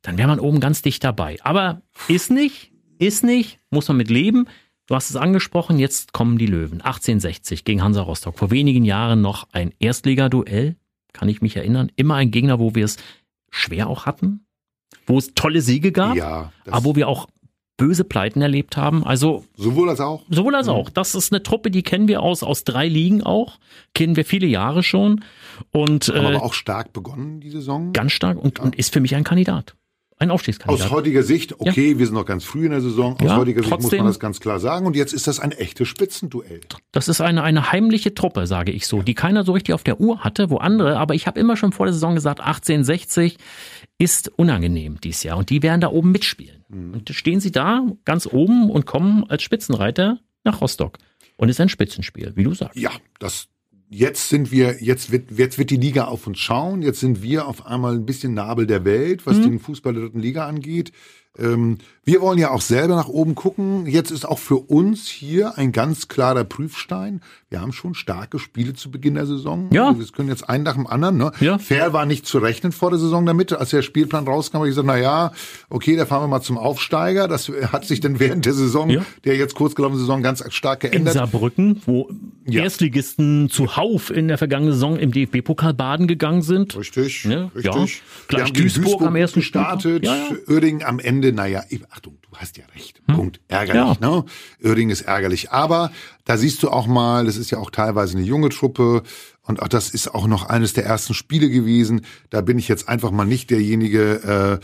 dann 0.00 0.16
wäre 0.16 0.28
man 0.28 0.40
oben 0.40 0.60
ganz 0.60 0.80
dicht 0.80 1.04
dabei. 1.04 1.36
Aber 1.42 1.82
ist 2.08 2.30
nicht, 2.30 2.72
ist 2.98 3.22
nicht, 3.22 3.60
muss 3.70 3.86
man 3.88 3.98
mit 3.98 4.08
leben. 4.08 4.48
Du 4.88 4.94
hast 4.94 5.10
es 5.10 5.16
angesprochen, 5.16 5.78
jetzt 5.78 6.14
kommen 6.14 6.38
die 6.38 6.46
Löwen. 6.46 6.80
1860 6.80 7.64
gegen 7.64 7.82
Hansa 7.82 8.00
Rostock. 8.00 8.38
Vor 8.38 8.50
wenigen 8.50 8.86
Jahren 8.86 9.20
noch 9.20 9.46
ein 9.52 9.74
Erstligaduell, 9.78 10.76
kann 11.12 11.28
ich 11.28 11.42
mich 11.42 11.56
erinnern. 11.56 11.92
Immer 11.96 12.14
ein 12.14 12.30
Gegner, 12.30 12.58
wo 12.58 12.74
wir 12.74 12.86
es 12.86 12.96
schwer 13.50 13.90
auch 13.90 14.06
hatten, 14.06 14.46
wo 15.06 15.18
es 15.18 15.34
tolle 15.34 15.60
Siege 15.60 15.92
gab, 15.92 16.16
ja, 16.16 16.52
aber 16.66 16.84
wo 16.86 16.96
wir 16.96 17.06
auch 17.06 17.28
böse 17.76 18.02
Pleiten 18.02 18.40
erlebt 18.40 18.78
haben. 18.78 19.04
Also 19.04 19.44
sowohl 19.56 19.90
als 19.90 20.00
auch. 20.00 20.24
Sowohl 20.30 20.54
als 20.54 20.68
mhm. 20.68 20.72
auch. 20.72 20.88
Das 20.88 21.14
ist 21.14 21.32
eine 21.32 21.42
Truppe, 21.42 21.70
die 21.70 21.82
kennen 21.82 22.08
wir 22.08 22.22
aus 22.22 22.42
aus 22.42 22.64
drei 22.64 22.88
Ligen 22.88 23.22
auch, 23.22 23.58
kennen 23.92 24.16
wir 24.16 24.24
viele 24.24 24.46
Jahre 24.46 24.82
schon 24.82 25.22
und 25.70 26.08
äh, 26.08 26.12
aber 26.12 26.42
auch 26.42 26.54
stark 26.54 26.94
begonnen 26.94 27.40
die 27.40 27.50
Saison. 27.50 27.92
Ganz 27.92 28.12
stark 28.12 28.38
und, 28.38 28.58
ja. 28.58 28.64
und 28.64 28.74
ist 28.74 28.94
für 28.94 29.00
mich 29.00 29.14
ein 29.14 29.24
Kandidat 29.24 29.76
ein 30.18 30.30
Aufstiegskandidat. 30.30 30.86
Aus 30.86 30.92
heutiger 30.92 31.22
Sicht, 31.22 31.60
okay, 31.60 31.92
ja. 31.92 31.98
wir 31.98 32.06
sind 32.06 32.14
noch 32.14 32.26
ganz 32.26 32.44
früh 32.44 32.64
in 32.64 32.72
der 32.72 32.80
Saison, 32.80 33.14
aus 33.14 33.22
ja, 33.22 33.36
heutiger 33.36 33.62
Sicht 33.62 33.80
muss 33.80 33.92
man 33.92 34.06
das 34.06 34.18
ganz 34.18 34.40
klar 34.40 34.58
sagen. 34.58 34.86
Und 34.86 34.96
jetzt 34.96 35.12
ist 35.12 35.26
das 35.26 35.40
ein 35.40 35.52
echtes 35.52 35.88
Spitzenduell. 35.88 36.60
Das 36.92 37.08
ist 37.08 37.20
eine, 37.20 37.42
eine 37.42 37.72
heimliche 37.72 38.14
Truppe, 38.14 38.46
sage 38.46 38.72
ich 38.72 38.86
so, 38.86 38.98
ja. 38.98 39.02
die 39.04 39.14
keiner 39.14 39.44
so 39.44 39.52
richtig 39.52 39.74
auf 39.74 39.84
der 39.84 40.00
Uhr 40.00 40.24
hatte, 40.24 40.50
wo 40.50 40.56
andere, 40.56 40.96
aber 40.96 41.14
ich 41.14 41.26
habe 41.26 41.38
immer 41.38 41.56
schon 41.56 41.72
vor 41.72 41.86
der 41.86 41.92
Saison 41.92 42.14
gesagt, 42.14 42.40
1860 42.40 43.38
ist 43.98 44.28
unangenehm 44.36 45.00
dieses 45.00 45.22
Jahr. 45.22 45.36
Und 45.36 45.50
die 45.50 45.62
werden 45.62 45.80
da 45.80 45.88
oben 45.88 46.10
mitspielen. 46.10 46.64
Mhm. 46.68 46.94
Und 46.94 47.10
stehen 47.10 47.40
sie 47.40 47.52
da 47.52 47.86
ganz 48.04 48.26
oben 48.26 48.70
und 48.70 48.86
kommen 48.86 49.24
als 49.28 49.42
Spitzenreiter 49.42 50.18
nach 50.44 50.60
Rostock. 50.60 50.98
Und 51.36 51.48
es 51.48 51.56
ist 51.56 51.60
ein 51.60 51.68
Spitzenspiel, 51.68 52.32
wie 52.34 52.42
du 52.42 52.54
sagst. 52.54 52.76
Ja, 52.76 52.90
das, 53.20 53.48
jetzt 53.90 54.28
sind 54.28 54.50
wir, 54.50 54.82
jetzt 54.82 55.10
wird, 55.10 55.30
jetzt 55.30 55.58
wird 55.58 55.70
die 55.70 55.76
Liga 55.76 56.04
auf 56.04 56.26
uns 56.26 56.38
schauen. 56.38 56.82
Jetzt 56.82 57.00
sind 57.00 57.22
wir 57.22 57.46
auf 57.46 57.66
einmal 57.66 57.94
ein 57.94 58.06
bisschen 58.06 58.34
Nabel 58.34 58.66
der 58.66 58.84
Welt, 58.84 59.26
was 59.26 59.38
mhm. 59.38 59.42
den 59.42 59.58
Fußball 59.58 59.92
der 59.92 60.02
dritten 60.04 60.20
Liga 60.20 60.46
angeht. 60.46 60.92
Ähm, 61.38 61.78
wir 62.08 62.22
wollen 62.22 62.38
ja 62.38 62.52
auch 62.52 62.62
selber 62.62 62.96
nach 62.96 63.08
oben 63.08 63.34
gucken. 63.34 63.84
Jetzt 63.86 64.10
ist 64.10 64.26
auch 64.26 64.38
für 64.38 64.56
uns 64.56 65.08
hier 65.08 65.58
ein 65.58 65.72
ganz 65.72 66.08
klarer 66.08 66.42
Prüfstein. 66.42 67.20
Wir 67.50 67.60
haben 67.60 67.74
schon 67.74 67.92
starke 67.92 68.38
Spiele 68.38 68.72
zu 68.72 68.90
Beginn 68.90 69.14
der 69.14 69.26
Saison. 69.26 69.68
Ja. 69.72 69.88
Also 69.88 70.00
wir 70.00 70.06
können 70.06 70.30
jetzt 70.30 70.48
einen 70.48 70.64
nach 70.64 70.72
dem 70.72 70.86
anderen. 70.86 71.18
Ne? 71.18 71.32
Ja. 71.40 71.58
Fair 71.58 71.92
war 71.92 72.06
nicht 72.06 72.24
zu 72.24 72.38
rechnen 72.38 72.72
vor 72.72 72.88
der 72.88 72.98
Saison 72.98 73.26
damit. 73.26 73.52
Als 73.52 73.70
der 73.70 73.82
Spielplan 73.82 74.26
rauskam, 74.26 74.56
habe 74.56 74.68
ich 74.68 74.70
gesagt, 74.70 74.86
na 74.86 74.96
ja, 74.96 75.32
okay, 75.68 75.96
da 75.96 76.06
fahren 76.06 76.22
wir 76.22 76.28
mal 76.28 76.40
zum 76.40 76.56
Aufsteiger. 76.56 77.28
Das 77.28 77.52
hat 77.72 77.84
sich 77.84 78.00
dann 78.00 78.18
während 78.18 78.46
der 78.46 78.54
Saison, 78.54 78.88
ja. 78.88 79.04
der 79.26 79.36
jetzt 79.36 79.54
kurz 79.54 79.74
gelaufenen 79.74 80.00
Saison, 80.00 80.22
ganz 80.22 80.42
stark 80.48 80.80
geändert. 80.80 81.14
In 81.14 81.18
Saarbrücken, 81.18 81.82
wo 81.84 82.08
ja. 82.46 82.62
Erstligisten 82.62 83.50
zuhauf 83.50 84.10
in 84.10 84.28
der 84.28 84.38
vergangenen 84.38 84.72
Saison 84.72 84.98
im 84.98 85.12
DFB-Pokal 85.12 85.74
baden 85.74 86.06
gegangen 86.06 86.40
sind. 86.40 86.74
Richtig, 86.74 87.24
ja. 87.24 87.50
richtig. 87.54 87.64
Ja. 87.64 87.86
Gleich 88.28 88.52
Duisburg, 88.54 88.84
Duisburg, 88.84 89.06
am 89.06 89.16
ersten 89.16 89.40
gestartet. 89.40 90.06
Ja. 90.06 90.16
Oerding 90.48 90.82
am 90.84 90.98
Ende, 90.98 91.34
naja, 91.34 91.62
Achtung, 91.98 92.16
du 92.22 92.36
hast 92.36 92.56
ja 92.56 92.64
recht. 92.76 93.02
Hm. 93.08 93.16
Punkt. 93.16 93.40
Ärgerlich, 93.48 93.98
ja. 94.00 94.08
ne? 94.08 94.24
Oerding 94.62 94.90
ist 94.90 95.00
ärgerlich. 95.00 95.50
Aber 95.50 95.90
da 96.24 96.36
siehst 96.36 96.62
du 96.62 96.68
auch 96.68 96.86
mal, 96.86 97.24
das 97.24 97.36
ist 97.36 97.50
ja 97.50 97.58
auch 97.58 97.70
teilweise 97.70 98.16
eine 98.16 98.24
junge 98.24 98.50
Truppe. 98.50 99.02
Und 99.42 99.60
auch 99.60 99.66
das 99.66 99.90
ist 99.90 100.14
auch 100.14 100.28
noch 100.28 100.48
eines 100.48 100.74
der 100.74 100.84
ersten 100.84 101.12
Spiele 101.12 101.50
gewesen. 101.50 102.02
Da 102.30 102.40
bin 102.40 102.56
ich 102.56 102.68
jetzt 102.68 102.88
einfach 102.88 103.10
mal 103.10 103.24
nicht 103.24 103.50
derjenige, 103.50 104.60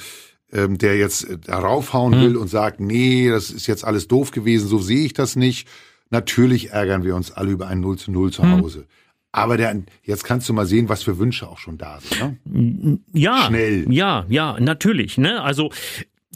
äh, 0.52 0.56
ähm, 0.56 0.78
der 0.78 0.96
jetzt 0.96 1.26
darauf 1.44 1.92
hauen 1.92 2.14
hm. 2.14 2.20
will 2.20 2.36
und 2.36 2.46
sagt, 2.46 2.78
nee, 2.78 3.28
das 3.28 3.50
ist 3.50 3.66
jetzt 3.66 3.84
alles 3.84 4.06
doof 4.06 4.30
gewesen, 4.30 4.68
so 4.68 4.78
sehe 4.78 5.04
ich 5.04 5.12
das 5.12 5.34
nicht. 5.34 5.66
Natürlich 6.10 6.70
ärgern 6.70 7.02
wir 7.02 7.16
uns 7.16 7.32
alle 7.32 7.50
über 7.50 7.66
ein 7.66 7.80
0 7.80 7.98
zu 7.98 8.12
0 8.12 8.30
zu 8.30 8.44
hm. 8.44 8.62
Hause. 8.62 8.86
Aber 9.32 9.56
der, 9.56 9.82
jetzt 10.04 10.22
kannst 10.22 10.48
du 10.48 10.52
mal 10.52 10.66
sehen, 10.66 10.88
was 10.88 11.02
für 11.02 11.18
Wünsche 11.18 11.48
auch 11.48 11.58
schon 11.58 11.78
da 11.78 11.98
sind. 11.98 12.38
Ne? 12.44 13.00
Ja, 13.12 13.46
schnell. 13.48 13.92
Ja, 13.92 14.24
ja, 14.28 14.56
natürlich. 14.60 15.18
Ne? 15.18 15.42
Also 15.42 15.72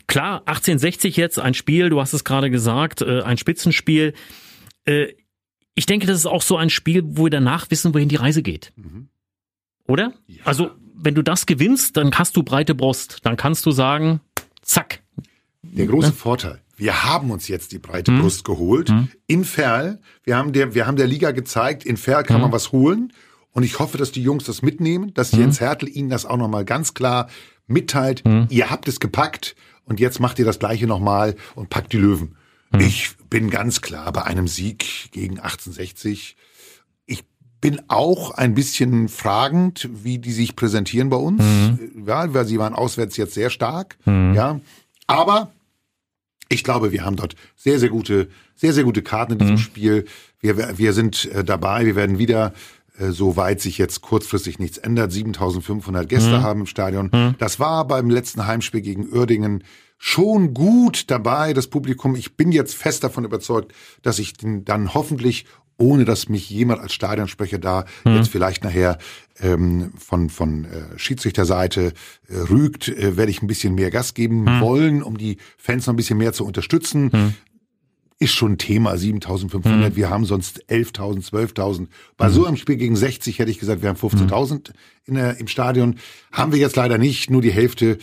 klar, 0.08 0.40
1860 0.46 1.16
jetzt 1.16 1.38
ein 1.38 1.54
Spiel. 1.54 1.88
Du 1.88 2.00
hast 2.00 2.12
es 2.12 2.24
gerade 2.24 2.50
gesagt, 2.50 3.02
äh, 3.02 3.22
ein 3.22 3.38
Spitzenspiel. 3.38 4.14
Äh, 4.84 5.14
ich 5.76 5.86
denke, 5.86 6.08
das 6.08 6.16
ist 6.16 6.26
auch 6.26 6.42
so 6.42 6.56
ein 6.56 6.70
Spiel, 6.70 7.02
wo 7.04 7.24
wir 7.24 7.30
danach 7.30 7.70
wissen, 7.70 7.94
wohin 7.94 8.08
die 8.08 8.16
Reise 8.16 8.42
geht. 8.42 8.72
Mhm. 8.74 9.08
Oder? 9.86 10.12
Ja. 10.26 10.42
Also 10.44 10.72
wenn 11.00 11.14
du 11.14 11.22
das 11.22 11.46
gewinnst, 11.46 11.96
dann 11.96 12.12
hast 12.14 12.36
du 12.36 12.42
breite 12.42 12.74
Brust. 12.74 13.20
Dann 13.22 13.36
kannst 13.36 13.64
du 13.64 13.70
sagen, 13.70 14.20
zack. 14.62 15.02
Der 15.62 15.86
große 15.86 16.08
ne? 16.08 16.14
Vorteil 16.14 16.60
wir 16.78 17.04
haben 17.04 17.30
uns 17.30 17.48
jetzt 17.48 17.72
die 17.72 17.78
breite 17.78 18.12
mhm. 18.12 18.22
Brust 18.22 18.44
geholt. 18.44 18.88
Mhm. 18.88 19.08
In 19.26 19.44
Ferl, 19.44 19.98
wir 20.22 20.36
haben 20.36 20.52
der, 20.52 20.74
wir 20.74 20.86
haben 20.86 20.96
der 20.96 21.08
Liga 21.08 21.32
gezeigt, 21.32 21.84
in 21.84 21.96
Ferl 21.96 22.22
kann 22.22 22.36
mhm. 22.36 22.42
man 22.42 22.52
was 22.52 22.72
holen. 22.72 23.12
Und 23.50 23.64
ich 23.64 23.80
hoffe, 23.80 23.98
dass 23.98 24.12
die 24.12 24.22
Jungs 24.22 24.44
das 24.44 24.62
mitnehmen, 24.62 25.12
dass 25.14 25.32
mhm. 25.32 25.40
Jens 25.40 25.60
Hertel 25.60 25.88
ihnen 25.88 26.08
das 26.08 26.24
auch 26.24 26.36
nochmal 26.36 26.64
ganz 26.64 26.94
klar 26.94 27.28
mitteilt. 27.66 28.24
Mhm. 28.24 28.46
Ihr 28.48 28.70
habt 28.70 28.86
es 28.86 29.00
gepackt 29.00 29.56
und 29.88 30.00
jetzt 30.00 30.20
macht 30.20 30.38
ihr 30.38 30.44
das 30.44 30.58
Gleiche 30.58 30.86
nochmal 30.86 31.34
und 31.54 31.70
packt 31.70 31.92
die 31.92 31.98
Löwen. 31.98 32.36
Mhm. 32.70 32.80
Ich 32.80 33.10
bin 33.30 33.50
ganz 33.50 33.80
klar 33.80 34.12
bei 34.12 34.24
einem 34.24 34.48
Sieg 34.48 35.10
gegen 35.12 35.38
1860. 35.38 36.36
Ich 37.06 37.24
bin 37.60 37.80
auch 37.88 38.32
ein 38.32 38.54
bisschen 38.54 39.08
fragend, 39.08 39.88
wie 39.92 40.18
die 40.18 40.32
sich 40.32 40.56
präsentieren 40.56 41.08
bei 41.08 41.16
uns. 41.16 41.42
Mhm. 41.42 42.04
Ja, 42.06 42.32
weil 42.32 42.46
sie 42.46 42.58
waren 42.58 42.74
auswärts 42.74 43.16
jetzt 43.16 43.34
sehr 43.34 43.50
stark. 43.50 43.96
Mhm. 44.04 44.34
Ja, 44.34 44.60
aber 45.06 45.52
ich 46.50 46.64
glaube, 46.64 46.92
wir 46.92 47.04
haben 47.04 47.16
dort 47.16 47.34
sehr, 47.56 47.78
sehr 47.78 47.90
gute, 47.90 48.28
sehr, 48.54 48.72
sehr 48.72 48.84
gute 48.84 49.02
Karten 49.02 49.32
in 49.32 49.38
diesem 49.38 49.54
mhm. 49.54 49.58
Spiel. 49.58 50.04
Wir, 50.40 50.78
wir 50.78 50.92
sind 50.92 51.26
äh, 51.32 51.44
dabei. 51.44 51.84
Wir 51.84 51.96
werden 51.96 52.18
wieder 52.18 52.52
soweit 52.98 53.60
sich 53.60 53.78
jetzt 53.78 54.00
kurzfristig 54.00 54.58
nichts 54.58 54.78
ändert, 54.78 55.12
7500 55.12 56.08
Gäste 56.08 56.38
mhm. 56.38 56.42
haben 56.42 56.60
im 56.60 56.66
Stadion. 56.66 57.10
Mhm. 57.12 57.34
Das 57.38 57.60
war 57.60 57.86
beim 57.86 58.10
letzten 58.10 58.46
Heimspiel 58.46 58.80
gegen 58.80 59.08
Uerdingen 59.12 59.64
schon 59.98 60.54
gut 60.54 61.10
dabei, 61.10 61.52
das 61.52 61.66
Publikum. 61.66 62.14
Ich 62.14 62.36
bin 62.36 62.52
jetzt 62.52 62.74
fest 62.74 63.04
davon 63.04 63.24
überzeugt, 63.24 63.72
dass 64.02 64.18
ich 64.18 64.34
dann 64.38 64.94
hoffentlich 64.94 65.44
ohne 65.78 66.04
dass 66.04 66.28
mich 66.28 66.50
jemand 66.50 66.80
als 66.80 66.92
Stadionsprecher 66.92 67.58
da 67.58 67.84
mhm. 68.04 68.16
jetzt 68.16 68.30
vielleicht 68.30 68.64
nachher 68.64 68.98
ähm, 69.40 69.92
von 69.96 70.28
von 70.28 70.64
äh, 70.64 70.98
Schiedsrichterseite 70.98 71.92
äh, 72.28 72.36
rügt, 72.36 72.88
äh, 72.88 73.16
werde 73.16 73.30
ich 73.30 73.42
ein 73.42 73.46
bisschen 73.46 73.76
mehr 73.76 73.90
Gas 73.90 74.14
geben 74.14 74.42
mhm. 74.42 74.60
wollen, 74.60 75.02
um 75.02 75.16
die 75.16 75.38
Fans 75.56 75.86
noch 75.86 75.94
ein 75.94 75.96
bisschen 75.96 76.18
mehr 76.18 76.32
zu 76.32 76.44
unterstützen. 76.44 77.36
Mhm. 78.18 78.24
Ist 78.24 78.34
schon 78.34 78.58
Thema, 78.58 78.96
7500. 78.96 79.92
Mhm. 79.92 79.96
Wir 79.96 80.10
haben 80.10 80.24
sonst 80.24 80.64
11.000, 80.68 81.30
12.000. 81.30 81.86
Bei 82.16 82.28
mhm. 82.28 82.32
so 82.32 82.46
einem 82.46 82.56
Spiel 82.56 82.76
gegen 82.76 82.96
60 82.96 83.38
hätte 83.38 83.50
ich 83.50 83.58
gesagt, 83.58 83.82
wir 83.82 83.88
haben 83.88 83.98
15.000 83.98 84.70
in 85.06 85.14
der, 85.14 85.38
im 85.38 85.48
Stadion. 85.48 85.96
Haben 86.32 86.52
wir 86.52 86.58
jetzt 86.58 86.76
leider 86.76 86.98
nicht, 86.98 87.30
nur 87.30 87.42
die 87.42 87.52
Hälfte. 87.52 87.98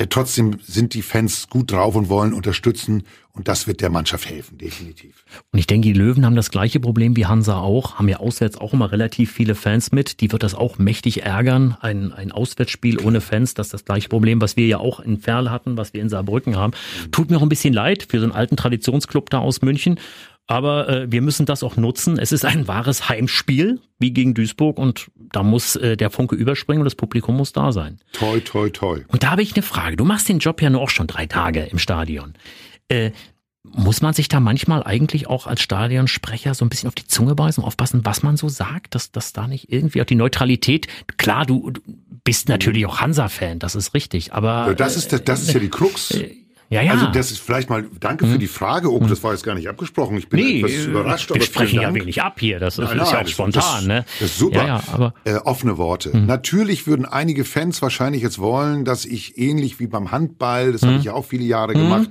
Äh, 0.00 0.06
trotzdem 0.06 0.56
sind 0.62 0.94
die 0.94 1.02
Fans 1.02 1.48
gut 1.50 1.72
drauf 1.72 1.94
und 1.94 2.08
wollen 2.08 2.32
unterstützen 2.32 3.02
und 3.32 3.48
das 3.48 3.66
wird 3.66 3.82
der 3.82 3.90
Mannschaft 3.90 4.28
helfen, 4.28 4.56
definitiv. 4.56 5.24
Und 5.52 5.58
ich 5.58 5.66
denke, 5.66 5.88
die 5.88 5.92
Löwen 5.92 6.24
haben 6.24 6.36
das 6.36 6.50
gleiche 6.50 6.80
Problem 6.80 7.16
wie 7.16 7.26
Hansa 7.26 7.58
auch, 7.58 7.96
haben 7.96 8.08
ja 8.08 8.16
auswärts 8.16 8.56
auch 8.56 8.72
immer 8.72 8.92
relativ 8.92 9.30
viele 9.30 9.54
Fans 9.54 9.92
mit. 9.92 10.22
Die 10.22 10.32
wird 10.32 10.42
das 10.42 10.54
auch 10.54 10.78
mächtig 10.78 11.24
ärgern. 11.24 11.76
Ein, 11.82 12.14
ein 12.14 12.32
Auswärtsspiel 12.32 12.98
ohne 12.98 13.20
Fans, 13.20 13.52
das 13.52 13.68
ist 13.68 13.74
das 13.74 13.84
gleiche 13.84 14.08
Problem, 14.08 14.40
was 14.40 14.56
wir 14.56 14.66
ja 14.66 14.78
auch 14.78 15.00
in 15.00 15.18
Ferl 15.18 15.50
hatten, 15.50 15.76
was 15.76 15.92
wir 15.92 16.00
in 16.00 16.08
Saarbrücken 16.08 16.56
haben. 16.56 16.72
Tut 17.12 17.30
mir 17.30 17.36
auch 17.36 17.42
ein 17.42 17.50
bisschen 17.50 17.74
leid 17.74 18.06
für 18.08 18.20
so 18.20 18.24
einen 18.24 18.32
alten 18.32 18.56
Traditionsclub 18.56 19.28
da 19.28 19.40
aus 19.40 19.60
München. 19.60 20.00
Aber 20.46 20.88
äh, 20.88 21.12
wir 21.12 21.22
müssen 21.22 21.46
das 21.46 21.62
auch 21.62 21.76
nutzen. 21.76 22.18
Es 22.18 22.32
ist 22.32 22.44
ein 22.44 22.66
wahres 22.66 23.08
Heimspiel, 23.08 23.80
wie 24.00 24.12
gegen 24.12 24.34
Duisburg, 24.34 24.78
und 24.78 25.10
da 25.32 25.42
muss 25.42 25.76
äh, 25.76 25.96
der 25.96 26.10
Funke 26.10 26.34
überspringen 26.34 26.80
und 26.80 26.86
das 26.86 26.96
Publikum 26.96 27.36
muss 27.36 27.52
da 27.52 27.70
sein. 27.70 28.00
Toi, 28.12 28.40
toi, 28.40 28.68
toi. 28.68 29.00
Und 29.08 29.22
da 29.22 29.30
habe 29.30 29.42
ich 29.42 29.54
eine 29.54 29.62
Frage. 29.62 29.96
Du 29.96 30.04
machst 30.04 30.28
den 30.28 30.40
Job 30.40 30.60
ja 30.60 30.70
nur 30.70 30.80
auch 30.80 30.90
schon 30.90 31.06
drei 31.06 31.26
Tage 31.26 31.62
im 31.62 31.78
Stadion. 31.78 32.34
Äh, 32.88 33.12
muss 33.62 34.00
man 34.00 34.14
sich 34.14 34.28
da 34.28 34.40
manchmal 34.40 34.82
eigentlich 34.82 35.26
auch 35.26 35.46
als 35.46 35.60
Stadionsprecher 35.60 36.54
so 36.54 36.64
ein 36.64 36.68
bisschen 36.68 36.88
auf 36.88 36.94
die 36.94 37.06
Zunge 37.06 37.34
beißen, 37.34 37.62
aufpassen, 37.62 38.00
was 38.04 38.22
man 38.22 38.36
so 38.36 38.48
sagt, 38.48 38.94
dass 38.94 39.12
das 39.12 39.32
da 39.32 39.46
nicht 39.46 39.70
irgendwie 39.70 40.00
auch 40.00 40.06
die 40.06 40.14
Neutralität, 40.14 40.86
klar, 41.18 41.44
du, 41.44 41.70
du 41.70 41.80
bist 42.24 42.48
natürlich 42.48 42.86
auch 42.86 43.00
Hansa-Fan, 43.00 43.58
das 43.58 43.74
ist 43.74 43.94
richtig, 43.94 44.32
aber. 44.32 44.74
Das 44.74 44.96
ist, 44.96 45.28
das 45.28 45.42
ist 45.42 45.52
ja 45.52 45.60
die 45.60 45.68
Krux. 45.68 46.14
Ja, 46.70 46.82
ja. 46.82 46.92
Also 46.92 47.08
das 47.08 47.32
ist 47.32 47.40
vielleicht 47.40 47.68
mal, 47.68 47.84
danke 47.98 48.26
für 48.26 48.34
hm. 48.34 48.38
die 48.38 48.46
Frage. 48.46 48.92
Oh, 48.92 49.00
das 49.00 49.24
war 49.24 49.32
jetzt 49.32 49.42
gar 49.42 49.56
nicht 49.56 49.68
abgesprochen. 49.68 50.16
Ich 50.16 50.28
bin 50.28 50.38
nee, 50.38 50.60
etwas 50.60 50.86
überrascht. 50.86 51.34
Wir 51.34 51.42
sprechen 51.42 51.80
ja 51.80 51.92
wenig 51.92 52.22
ab 52.22 52.38
hier. 52.38 52.60
Das 52.60 52.78
nein, 52.78 52.96
nein, 52.96 53.00
ist 53.00 53.12
ja 53.12 53.22
auch 53.22 53.26
spontan. 53.26 53.52
Das, 53.52 53.86
ne? 53.86 54.04
das 54.20 54.30
ist 54.30 54.38
super. 54.38 54.58
Ja, 54.58 54.66
ja, 54.66 54.82
aber 54.92 55.14
äh, 55.24 55.34
offene 55.34 55.78
Worte. 55.78 56.16
Mhm. 56.16 56.26
Natürlich 56.26 56.86
würden 56.86 57.06
einige 57.06 57.44
Fans 57.44 57.82
wahrscheinlich 57.82 58.22
jetzt 58.22 58.38
wollen, 58.38 58.84
dass 58.84 59.04
ich 59.04 59.36
ähnlich 59.36 59.80
wie 59.80 59.88
beim 59.88 60.12
Handball, 60.12 60.70
das 60.70 60.82
mhm. 60.82 60.86
habe 60.86 60.98
ich 60.98 61.04
ja 61.04 61.12
auch 61.12 61.24
viele 61.24 61.42
Jahre 61.42 61.74
mhm. 61.74 61.78
gemacht, 61.78 62.10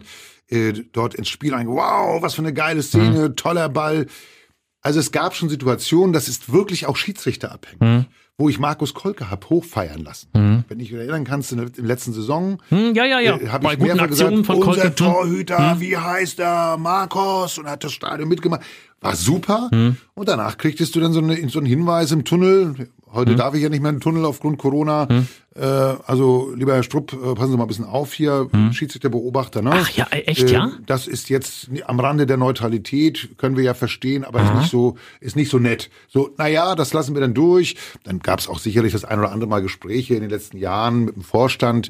äh, 0.49 0.73
dort 0.91 1.15
ins 1.15 1.29
Spiel 1.29 1.53
eingehe. 1.53 1.75
Wow, 1.75 2.21
was 2.21 2.33
für 2.33 2.41
eine 2.41 2.53
geile 2.53 2.83
Szene, 2.83 3.29
mhm. 3.29 3.35
toller 3.37 3.69
Ball. 3.69 4.07
Also 4.81 4.99
es 4.99 5.13
gab 5.13 5.35
schon 5.35 5.47
Situationen, 5.47 6.11
das 6.11 6.27
ist 6.27 6.51
wirklich 6.51 6.85
auch 6.85 6.97
schiedsrichterabhängig. 6.97 8.07
Wo 8.39 8.47
ich 8.47 8.57
Markus 8.57 8.93
Kolke 8.93 9.29
hab 9.29 9.49
hochfeiern 9.49 10.01
lassen. 10.01 10.29
Mhm. 10.33 10.63
Wenn 10.69 10.79
ich 10.79 10.93
erinnern 10.93 11.25
kannst, 11.25 11.51
in 11.51 11.57
der, 11.57 11.67
letzten 11.75 12.13
Saison 12.13 12.57
mhm, 12.69 12.93
ja, 12.95 13.03
ja, 13.03 13.19
ja. 13.19 13.37
Äh, 13.37 13.49
habe 13.49 13.73
ich 13.73 13.79
mehrfach 13.79 14.07
gesagt, 14.07 14.45
von 14.45 14.55
unser 14.55 14.81
Kolke. 14.81 14.95
Torhüter, 14.95 15.75
mhm. 15.75 15.81
wie 15.81 15.97
heißt 15.97 16.39
er, 16.39 16.77
Markus, 16.77 17.57
und 17.57 17.67
hat 17.67 17.83
das 17.83 17.91
Stadion 17.91 18.29
mitgemacht. 18.29 18.61
War 19.01 19.15
super. 19.15 19.69
Mhm. 19.71 19.97
Und 20.13 20.27
danach 20.27 20.57
kriegtest 20.57 20.95
du 20.95 20.99
dann 20.99 21.13
so, 21.13 21.19
eine, 21.19 21.49
so 21.49 21.59
einen 21.59 21.67
Hinweis 21.67 22.11
im 22.11 22.25
Tunnel, 22.25 22.89
Heute 23.11 23.31
hm. 23.31 23.37
darf 23.37 23.55
ich 23.55 23.63
ja 23.63 23.69
nicht 23.69 23.81
mehr 23.81 23.89
in 23.89 23.95
den 23.95 24.01
Tunnel 24.01 24.25
aufgrund 24.25 24.59
Corona. 24.59 25.07
Hm. 25.09 25.27
Äh, 25.55 25.63
also, 25.63 26.53
lieber 26.55 26.75
Herr 26.75 26.83
Strupp, 26.83 27.13
äh, 27.13 27.33
passen 27.33 27.51
Sie 27.51 27.57
mal 27.57 27.63
ein 27.63 27.67
bisschen 27.67 27.85
auf 27.85 28.13
hier. 28.13 28.47
Hm. 28.51 28.71
Schiedsrichterbeobachter, 28.71 29.63
ne? 29.63 29.71
Ach 29.73 29.89
ja, 29.89 30.07
e, 30.11 30.21
echt, 30.21 30.49
äh, 30.49 30.53
ja? 30.53 30.71
Das 30.85 31.07
ist 31.07 31.29
jetzt 31.29 31.69
am 31.85 31.99
Rande 31.99 32.27
der 32.27 32.37
Neutralität, 32.37 33.29
können 33.37 33.57
wir 33.57 33.63
ja 33.63 33.73
verstehen, 33.73 34.23
aber 34.23 34.43
ist 34.43 34.53
nicht 34.53 34.69
so, 34.69 34.95
ist 35.21 35.35
nicht 35.35 35.49
so 35.49 35.57
nett. 35.57 35.89
So, 36.07 36.29
naja, 36.37 36.75
das 36.75 36.93
lassen 36.93 37.15
wir 37.15 37.21
dann 37.21 37.33
durch. 37.33 37.77
Dann 38.03 38.19
gab 38.19 38.39
es 38.39 38.47
auch 38.47 38.59
sicherlich 38.59 38.93
das 38.93 39.05
ein 39.05 39.17
oder 39.17 39.31
andere 39.31 39.49
Mal 39.49 39.63
Gespräche 39.63 40.13
in 40.13 40.21
den 40.21 40.29
letzten 40.29 40.57
Jahren 40.57 41.05
mit 41.05 41.15
dem 41.15 41.23
Vorstand, 41.23 41.89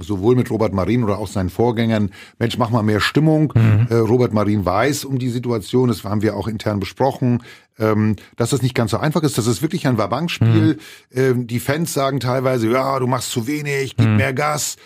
sowohl 0.00 0.36
mit 0.36 0.50
Robert 0.50 0.72
Marin 0.72 1.04
oder 1.04 1.18
auch 1.18 1.28
seinen 1.28 1.50
Vorgängern. 1.50 2.10
Mensch, 2.38 2.58
mach 2.58 2.70
mal 2.70 2.82
mehr 2.82 3.00
Stimmung. 3.00 3.52
Mhm. 3.54 3.86
Äh, 3.90 3.94
Robert 3.94 4.32
Marin 4.32 4.64
weiß 4.64 5.04
um 5.04 5.18
die 5.18 5.28
Situation, 5.28 5.88
das 5.88 6.04
haben 6.04 6.22
wir 6.22 6.36
auch 6.36 6.48
intern 6.48 6.80
besprochen 6.80 7.40
ähm, 7.78 8.16
dass 8.36 8.50
das 8.50 8.62
nicht 8.62 8.74
ganz 8.74 8.90
so 8.90 8.98
einfach 8.98 9.22
ist. 9.22 9.38
Das 9.38 9.46
ist 9.46 9.62
wirklich 9.62 9.86
ein 9.86 9.98
Wabankspiel. 9.98 10.74
Mhm. 10.74 10.78
Ähm, 11.12 11.46
die 11.46 11.60
Fans 11.60 11.94
sagen 11.94 12.20
teilweise, 12.20 12.70
ja, 12.70 12.98
du 12.98 13.06
machst 13.06 13.30
zu 13.30 13.46
wenig, 13.46 13.96
gib 13.96 14.08
mhm. 14.08 14.16
mehr 14.16 14.32
Gas. 14.32 14.76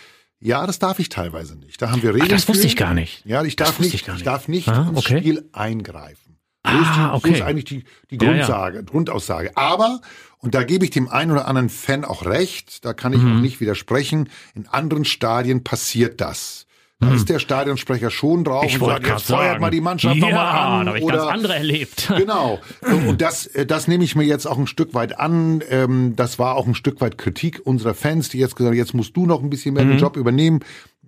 Ja, 0.41 0.67
das 0.67 0.79
darf 0.79 0.99
ich 0.99 1.09
teilweise 1.09 1.57
nicht. 1.57 1.81
Da 1.81 1.91
haben 1.91 2.03
wir 2.03 2.15
Regeln. 2.15 2.31
Ach, 2.33 2.37
das 2.37 2.49
wusste 2.49 2.67
ich 2.67 2.77
gar 2.77 2.95
nicht. 2.95 3.25
Ja, 3.25 3.45
ich 3.45 3.57
darf 3.57 3.79
nicht, 3.79 3.95
ich, 3.95 4.07
nicht. 4.07 4.17
ich, 4.19 4.23
darf 4.25 4.49
nicht 4.49 4.69
ah, 4.69 4.89
ins 4.89 4.99
okay. 4.99 5.19
Spiel 5.19 5.49
eingreifen. 5.53 6.32
So 6.65 6.79
ist, 6.79 6.91
die, 6.97 7.01
okay. 7.01 7.29
so 7.29 7.35
ist 7.35 7.43
eigentlich 7.43 7.65
die, 7.65 7.85
die 8.11 8.19
Grundsage, 8.19 8.77
ja, 8.77 8.83
ja. 8.83 8.87
Grundaussage. 8.87 9.57
Aber, 9.57 10.01
und 10.39 10.55
da 10.55 10.63
gebe 10.63 10.85
ich 10.85 10.91
dem 10.91 11.09
einen 11.09 11.33
oder 11.33 11.49
anderen 11.49 11.69
Fan 11.69 12.05
auch 12.05 12.25
recht, 12.25 12.85
da 12.85 12.93
kann 12.93 13.13
ich 13.13 13.21
mhm. 13.21 13.39
auch 13.39 13.41
nicht 13.41 13.61
widersprechen, 13.61 14.29
in 14.55 14.69
anderen 14.69 15.05
Stadien 15.05 15.65
passiert 15.65 16.21
das. 16.21 16.67
Da 17.03 17.09
hm. 17.09 17.17
ist 17.17 17.29
der 17.29 17.41
Stadionsprecher 17.41 18.11
schon 18.11 18.45
drauf 18.45 18.65
ich 18.65 18.81
und 18.81 18.89
sagt, 18.89 19.09
jetzt 19.09 19.25
feuert 19.25 19.61
mal 19.61 19.73
die 19.73 19.81
Mannschaft 19.81 20.15
ja, 20.15 20.21
nochmal 20.21 20.47
an. 20.47 20.87
Da 20.87 20.93
habe 20.93 20.99
ich 20.99 21.05
oder, 21.05 21.17
ganz 21.17 21.33
andere 21.33 21.55
erlebt. 21.57 22.13
Genau. 22.23 22.61
Und 23.09 23.21
das, 23.21 23.47
äh, 23.47 23.67
das 23.67 23.89
nehme 23.89 24.05
ich 24.05 24.15
mir 24.15 24.23
jetzt 24.23 24.47
auch 24.47 24.57
ein 24.57 24.69
Stück 24.69 24.95
weit 24.95 25.19
an. 25.19 25.65
Ähm, 25.69 26.15
das 26.15 26.39
war 26.39 26.55
auch 26.55 26.69
ein 26.69 26.77
Stück 26.77 27.01
weit 27.01 27.19
Kritik 27.19 27.61
unserer 27.65 27.95
Fans, 27.95 28.29
die 28.29 28.39
jetzt 28.39 28.55
gesagt 28.55 28.69
haben, 28.71 28.79
jetzt 28.79 28.95
musst 28.95 29.17
du 29.17 29.27
noch 29.27 29.43
ein 29.43 29.51
bisschen 29.51 29.75
mehr 29.75 29.85
mhm. 29.85 29.91
den 29.91 29.99
Job 29.99 30.17
übernehmen 30.17 30.61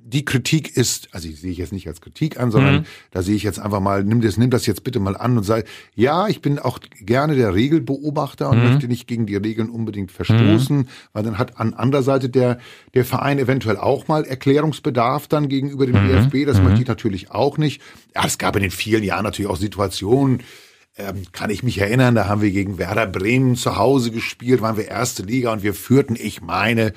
die 0.06 0.24
Kritik 0.26 0.76
ist, 0.76 1.08
also 1.12 1.28
ich 1.28 1.40
sehe 1.40 1.50
ich 1.50 1.56
jetzt 1.56 1.72
nicht 1.72 1.88
als 1.88 2.02
Kritik 2.02 2.38
an, 2.38 2.50
sondern 2.50 2.74
mhm. 2.74 2.84
da 3.10 3.22
sehe 3.22 3.34
ich 3.36 3.42
jetzt 3.42 3.58
einfach 3.58 3.80
mal, 3.80 4.04
nimm 4.04 4.20
das, 4.20 4.36
nimm 4.36 4.50
das 4.50 4.66
jetzt 4.66 4.84
bitte 4.84 5.00
mal 5.00 5.16
an 5.16 5.38
und 5.38 5.44
sag, 5.44 5.64
ja, 5.94 6.28
ich 6.28 6.42
bin 6.42 6.58
auch 6.58 6.78
gerne 7.00 7.36
der 7.36 7.54
Regelbeobachter 7.54 8.50
und 8.50 8.58
mhm. 8.58 8.64
möchte 8.64 8.86
nicht 8.86 9.08
gegen 9.08 9.24
die 9.24 9.36
Regeln 9.36 9.70
unbedingt 9.70 10.12
verstoßen, 10.12 10.76
mhm. 10.76 10.88
weil 11.14 11.22
dann 11.22 11.38
hat 11.38 11.58
an 11.58 11.72
anderer 11.72 12.02
Seite 12.02 12.28
der, 12.28 12.58
der 12.92 13.06
Verein 13.06 13.38
eventuell 13.38 13.78
auch 13.78 14.06
mal 14.06 14.24
Erklärungsbedarf 14.24 15.26
dann 15.26 15.48
gegenüber 15.48 15.86
dem 15.86 16.04
mhm. 16.04 16.08
DFB, 16.08 16.46
das 16.46 16.58
möchte 16.58 16.74
ich 16.74 16.80
mhm. 16.80 16.92
natürlich 16.92 17.30
auch 17.30 17.56
nicht. 17.56 17.80
Ja, 18.14 18.26
es 18.26 18.36
gab 18.36 18.56
in 18.56 18.62
den 18.62 18.70
vielen 18.70 19.04
Jahren 19.04 19.24
natürlich 19.24 19.50
auch 19.50 19.56
Situationen, 19.56 20.42
ähm, 20.98 21.22
kann 21.32 21.50
ich 21.50 21.62
mich 21.62 21.78
erinnern, 21.78 22.14
da 22.14 22.28
haben 22.28 22.42
wir 22.42 22.50
gegen 22.50 22.78
Werder 22.78 23.06
Bremen 23.06 23.56
zu 23.56 23.76
Hause 23.76 24.10
gespielt, 24.10 24.60
waren 24.60 24.76
wir 24.76 24.86
erste 24.86 25.22
Liga 25.22 25.52
und 25.52 25.62
wir 25.62 25.74
führten, 25.74 26.14
ich 26.14 26.42
meine, 26.42 26.92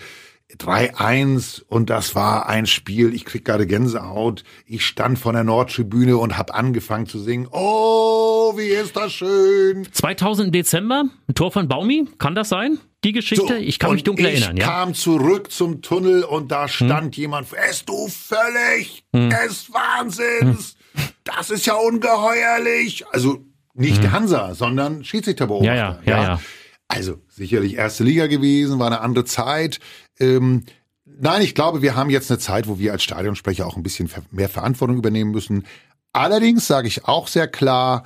3-1 0.56 1.64
und 1.68 1.90
das 1.90 2.16
war 2.16 2.48
ein 2.48 2.68
Spiel, 2.68 3.14
ich 3.14 3.26
krieg 3.26 3.44
gerade 3.44 3.68
Gänsehaut. 3.68 4.44
Ich 4.66 4.86
stand 4.86 5.20
vor 5.20 5.34
der 5.34 5.44
Nordtribüne 5.44 6.18
und 6.18 6.38
hab 6.38 6.56
angefangen 6.56 7.06
zu 7.06 7.20
singen. 7.20 7.48
Oh, 7.52 8.54
wie 8.56 8.70
ist 8.70 8.96
das 8.96 9.12
schön. 9.12 9.88
2000 9.92 10.56
Dezember, 10.56 11.06
ein 11.28 11.36
Tor 11.36 11.52
von 11.52 11.68
Baumi, 11.68 12.08
kann 12.18 12.34
das 12.34 12.50
sein? 12.50 12.80
Die 13.04 13.12
Geschichte? 13.12 13.46
So, 13.46 13.54
ich 13.56 13.78
kann 13.78 13.94
mich 13.94 14.04
dunkel 14.04 14.28
ich 14.28 14.34
erinnern. 14.34 14.58
Ich 14.58 14.64
ja? 14.64 14.70
kam 14.70 14.94
zurück 14.94 15.52
zum 15.52 15.82
Tunnel 15.82 16.24
und 16.24 16.52
da 16.52 16.68
stand 16.68 17.16
hm. 17.16 17.22
jemand, 17.22 17.48
es 17.70 17.84
du 17.84 18.08
völlig 18.08 19.04
hm. 19.14 19.30
des 19.30 19.72
Wahnsinns. 19.72 20.78
Hm. 20.94 21.04
Das 21.26 21.50
ist 21.50 21.66
ja 21.66 21.76
ungeheuerlich. 21.76 23.06
Also 23.12 23.44
nicht 23.74 24.02
hm. 24.02 24.12
Hansa, 24.14 24.56
sondern 24.56 25.04
Schiedsrichterbeobachter. 25.04 25.76
Ja, 25.76 26.00
ja, 26.06 26.18
ja, 26.18 26.24
ja. 26.24 26.40
Also 26.88 27.20
sicherlich 27.28 27.76
erste 27.76 28.04
Liga 28.04 28.28
gewesen, 28.28 28.80
war 28.80 28.88
eine 28.88 29.02
andere 29.02 29.26
Zeit. 29.26 29.80
Ähm, 30.20 30.64
nein, 31.06 31.42
ich 31.42 31.54
glaube, 31.54 31.82
wir 31.82 31.96
haben 31.96 32.10
jetzt 32.10 32.32
eine 32.32 32.40
Zeit, 32.40 32.68
wo 32.68 32.80
wir 32.80 32.94
als 32.94 33.04
Stadionsprecher 33.04 33.66
auch 33.66 33.76
ein 33.76 33.84
bisschen 33.84 34.10
mehr 34.32 34.50
Verantwortung 34.50 34.98
übernehmen 34.98 35.32
müssen. 35.32 35.66
Allerdings 36.14 36.66
sage 36.66 36.88
ich 36.88 37.06
auch 37.06 37.28
sehr 37.28 37.48
klar, 37.48 38.04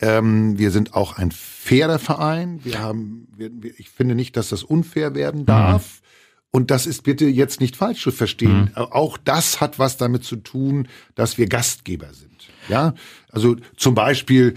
ähm, 0.00 0.58
wir 0.58 0.70
sind 0.70 0.94
auch 0.94 1.16
ein 1.16 1.30
fairer 1.30 1.98
Verein. 1.98 2.60
Wir 2.64 2.80
haben, 2.80 3.28
wir, 3.36 3.50
ich 3.78 3.90
finde 3.90 4.14
nicht, 4.14 4.36
dass 4.36 4.48
das 4.48 4.64
unfair 4.64 5.14
werden 5.14 5.46
darf. 5.46 6.00
Und 6.50 6.70
das 6.70 6.86
ist 6.86 7.02
bitte 7.02 7.26
jetzt 7.26 7.60
nicht 7.60 7.76
falsch 7.76 8.02
zu 8.02 8.10
verstehen. 8.10 8.72
Mhm. 8.74 8.82
Auch 8.90 9.16
das 9.16 9.60
hat 9.60 9.78
was 9.78 9.96
damit 9.96 10.24
zu 10.24 10.36
tun, 10.36 10.88
dass 11.14 11.38
wir 11.38 11.46
Gastgeber 11.46 12.12
sind. 12.12 12.31
Ja, 12.68 12.94
also 13.32 13.56
zum 13.76 13.94
Beispiel, 13.94 14.54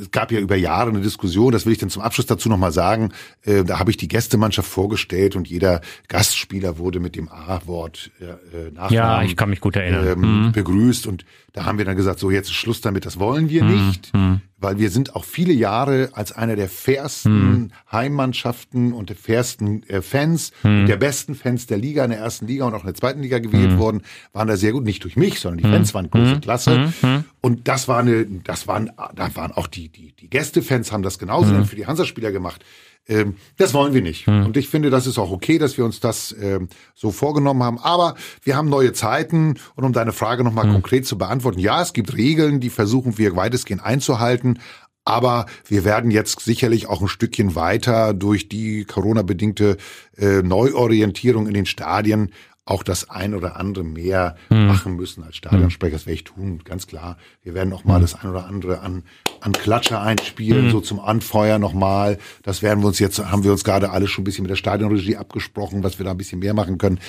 es 0.00 0.12
gab 0.12 0.30
ja 0.30 0.38
über 0.38 0.54
Jahre 0.54 0.90
eine 0.90 1.00
Diskussion, 1.00 1.52
das 1.52 1.66
will 1.66 1.72
ich 1.72 1.78
dann 1.78 1.90
zum 1.90 2.02
Abschluss 2.02 2.26
dazu 2.26 2.48
nochmal 2.48 2.70
sagen, 2.70 3.12
äh, 3.42 3.64
da 3.64 3.80
habe 3.80 3.90
ich 3.90 3.96
die 3.96 4.06
Gästemannschaft 4.06 4.68
vorgestellt 4.68 5.34
und 5.34 5.48
jeder 5.48 5.80
Gastspieler 6.06 6.78
wurde 6.78 7.00
mit 7.00 7.16
dem 7.16 7.28
A-Wort 7.28 8.12
äh, 8.20 8.70
Nachnamen, 8.70 8.94
Ja, 8.94 9.22
ich 9.24 9.36
kann 9.36 9.50
mich 9.50 9.60
gut 9.60 9.74
erinnern. 9.74 10.06
Ähm, 10.06 10.46
mhm. 10.46 10.52
begrüßt 10.52 11.08
und 11.08 11.24
da 11.52 11.64
haben 11.64 11.78
wir 11.78 11.84
dann 11.84 11.96
gesagt, 11.96 12.20
so 12.20 12.30
jetzt 12.30 12.46
ist 12.46 12.54
Schluss 12.54 12.80
damit, 12.80 13.04
das 13.04 13.18
wollen 13.18 13.50
wir 13.50 13.64
mhm. 13.64 13.86
nicht, 13.88 14.14
mhm. 14.14 14.40
weil 14.56 14.78
wir 14.78 14.90
sind 14.90 15.16
auch 15.16 15.24
viele 15.24 15.52
Jahre 15.52 16.10
als 16.12 16.30
einer 16.30 16.54
der 16.54 16.68
fairsten 16.68 17.54
mhm. 17.54 17.70
Heimmannschaften 17.90 18.92
und 18.92 19.08
der 19.10 19.16
fairsten 19.16 19.82
äh, 19.88 20.00
Fans, 20.00 20.52
mhm. 20.62 20.86
der 20.86 20.96
besten 20.96 21.34
Fans 21.34 21.66
der 21.66 21.76
Liga 21.76 22.04
in 22.04 22.10
der 22.10 22.20
ersten 22.20 22.46
Liga 22.46 22.66
und 22.66 22.74
auch 22.74 22.80
in 22.80 22.86
der 22.86 22.94
zweiten 22.94 23.20
Liga 23.20 23.40
gewählt 23.40 23.72
mhm. 23.72 23.78
worden, 23.78 24.02
waren 24.32 24.46
da 24.46 24.56
sehr 24.56 24.70
gut, 24.70 24.84
nicht 24.84 25.02
durch 25.02 25.16
mich, 25.16 25.40
sondern 25.40 25.58
die 25.58 25.64
Fans 25.64 25.92
waren 25.92 26.08
große 26.08 26.40
Klasse 26.40 26.92
und 27.40 27.68
das 27.68 27.88
war 27.88 27.98
eine, 27.98 28.24
das 28.24 28.66
waren, 28.66 28.90
da 29.14 29.34
waren 29.34 29.52
auch 29.52 29.66
die, 29.66 29.88
die, 29.88 30.12
die 30.12 30.30
Gästefans 30.30 30.92
haben 30.92 31.02
das 31.02 31.18
genauso 31.18 31.52
mhm. 31.52 31.64
für 31.64 31.76
die 31.76 31.86
Hansa-Spieler 31.86 32.32
gemacht. 32.32 32.64
Ähm, 33.08 33.36
das 33.56 33.74
wollen 33.74 33.94
wir 33.94 34.02
nicht. 34.02 34.26
Mhm. 34.26 34.46
Und 34.46 34.56
ich 34.56 34.68
finde, 34.68 34.90
das 34.90 35.06
ist 35.06 35.18
auch 35.18 35.30
okay, 35.30 35.58
dass 35.58 35.76
wir 35.76 35.84
uns 35.84 36.00
das 36.00 36.34
ähm, 36.40 36.68
so 36.94 37.10
vorgenommen 37.10 37.62
haben. 37.62 37.78
Aber 37.78 38.14
wir 38.42 38.56
haben 38.56 38.68
neue 38.68 38.92
Zeiten. 38.92 39.58
Und 39.74 39.84
um 39.84 39.92
deine 39.92 40.12
Frage 40.12 40.44
nochmal 40.44 40.66
mhm. 40.66 40.74
konkret 40.74 41.06
zu 41.06 41.18
beantworten, 41.18 41.58
ja, 41.58 41.82
es 41.82 41.92
gibt 41.92 42.16
Regeln, 42.16 42.60
die 42.60 42.70
versuchen 42.70 43.18
wir 43.18 43.34
weitestgehend 43.34 43.82
einzuhalten. 43.82 44.60
Aber 45.04 45.46
wir 45.66 45.84
werden 45.84 46.12
jetzt 46.12 46.40
sicherlich 46.40 46.88
auch 46.88 47.00
ein 47.00 47.08
Stückchen 47.08 47.56
weiter 47.56 48.14
durch 48.14 48.48
die 48.48 48.84
Corona-bedingte 48.84 49.76
äh, 50.16 50.42
Neuorientierung 50.42 51.48
in 51.48 51.54
den 51.54 51.66
Stadien 51.66 52.30
auch 52.64 52.82
das 52.84 53.10
ein 53.10 53.34
oder 53.34 53.56
andere 53.56 53.84
mehr 53.84 54.36
hm. 54.48 54.68
machen 54.68 54.94
müssen 54.94 55.24
als 55.24 55.36
Stadionsprecher. 55.36 55.94
Das 55.94 56.06
werde 56.06 56.14
ich 56.14 56.24
tun, 56.24 56.60
ganz 56.64 56.86
klar. 56.86 57.16
Wir 57.42 57.54
werden 57.54 57.70
noch 57.70 57.84
mal 57.84 57.96
hm. 57.96 58.02
das 58.02 58.14
ein 58.14 58.30
oder 58.30 58.46
andere 58.46 58.80
an, 58.80 59.02
an 59.40 59.52
Klatscher 59.52 60.00
einspielen, 60.00 60.66
hm. 60.66 60.70
so 60.70 60.80
zum 60.80 61.00
Anfeuer 61.00 61.58
noch 61.58 61.74
mal. 61.74 62.18
Das 62.42 62.62
werden 62.62 62.80
wir 62.80 62.86
uns 62.86 63.00
jetzt, 63.00 63.18
haben 63.18 63.42
wir 63.42 63.50
uns 63.52 63.64
gerade 63.64 63.90
alle 63.90 64.06
schon 64.06 64.22
ein 64.22 64.24
bisschen 64.24 64.42
mit 64.42 64.50
der 64.50 64.56
Stadionregie 64.56 65.16
abgesprochen, 65.16 65.82
was 65.82 65.98
wir 65.98 66.04
da 66.04 66.12
ein 66.12 66.18
bisschen 66.18 66.38
mehr 66.38 66.54
machen 66.54 66.78
können. 66.78 67.00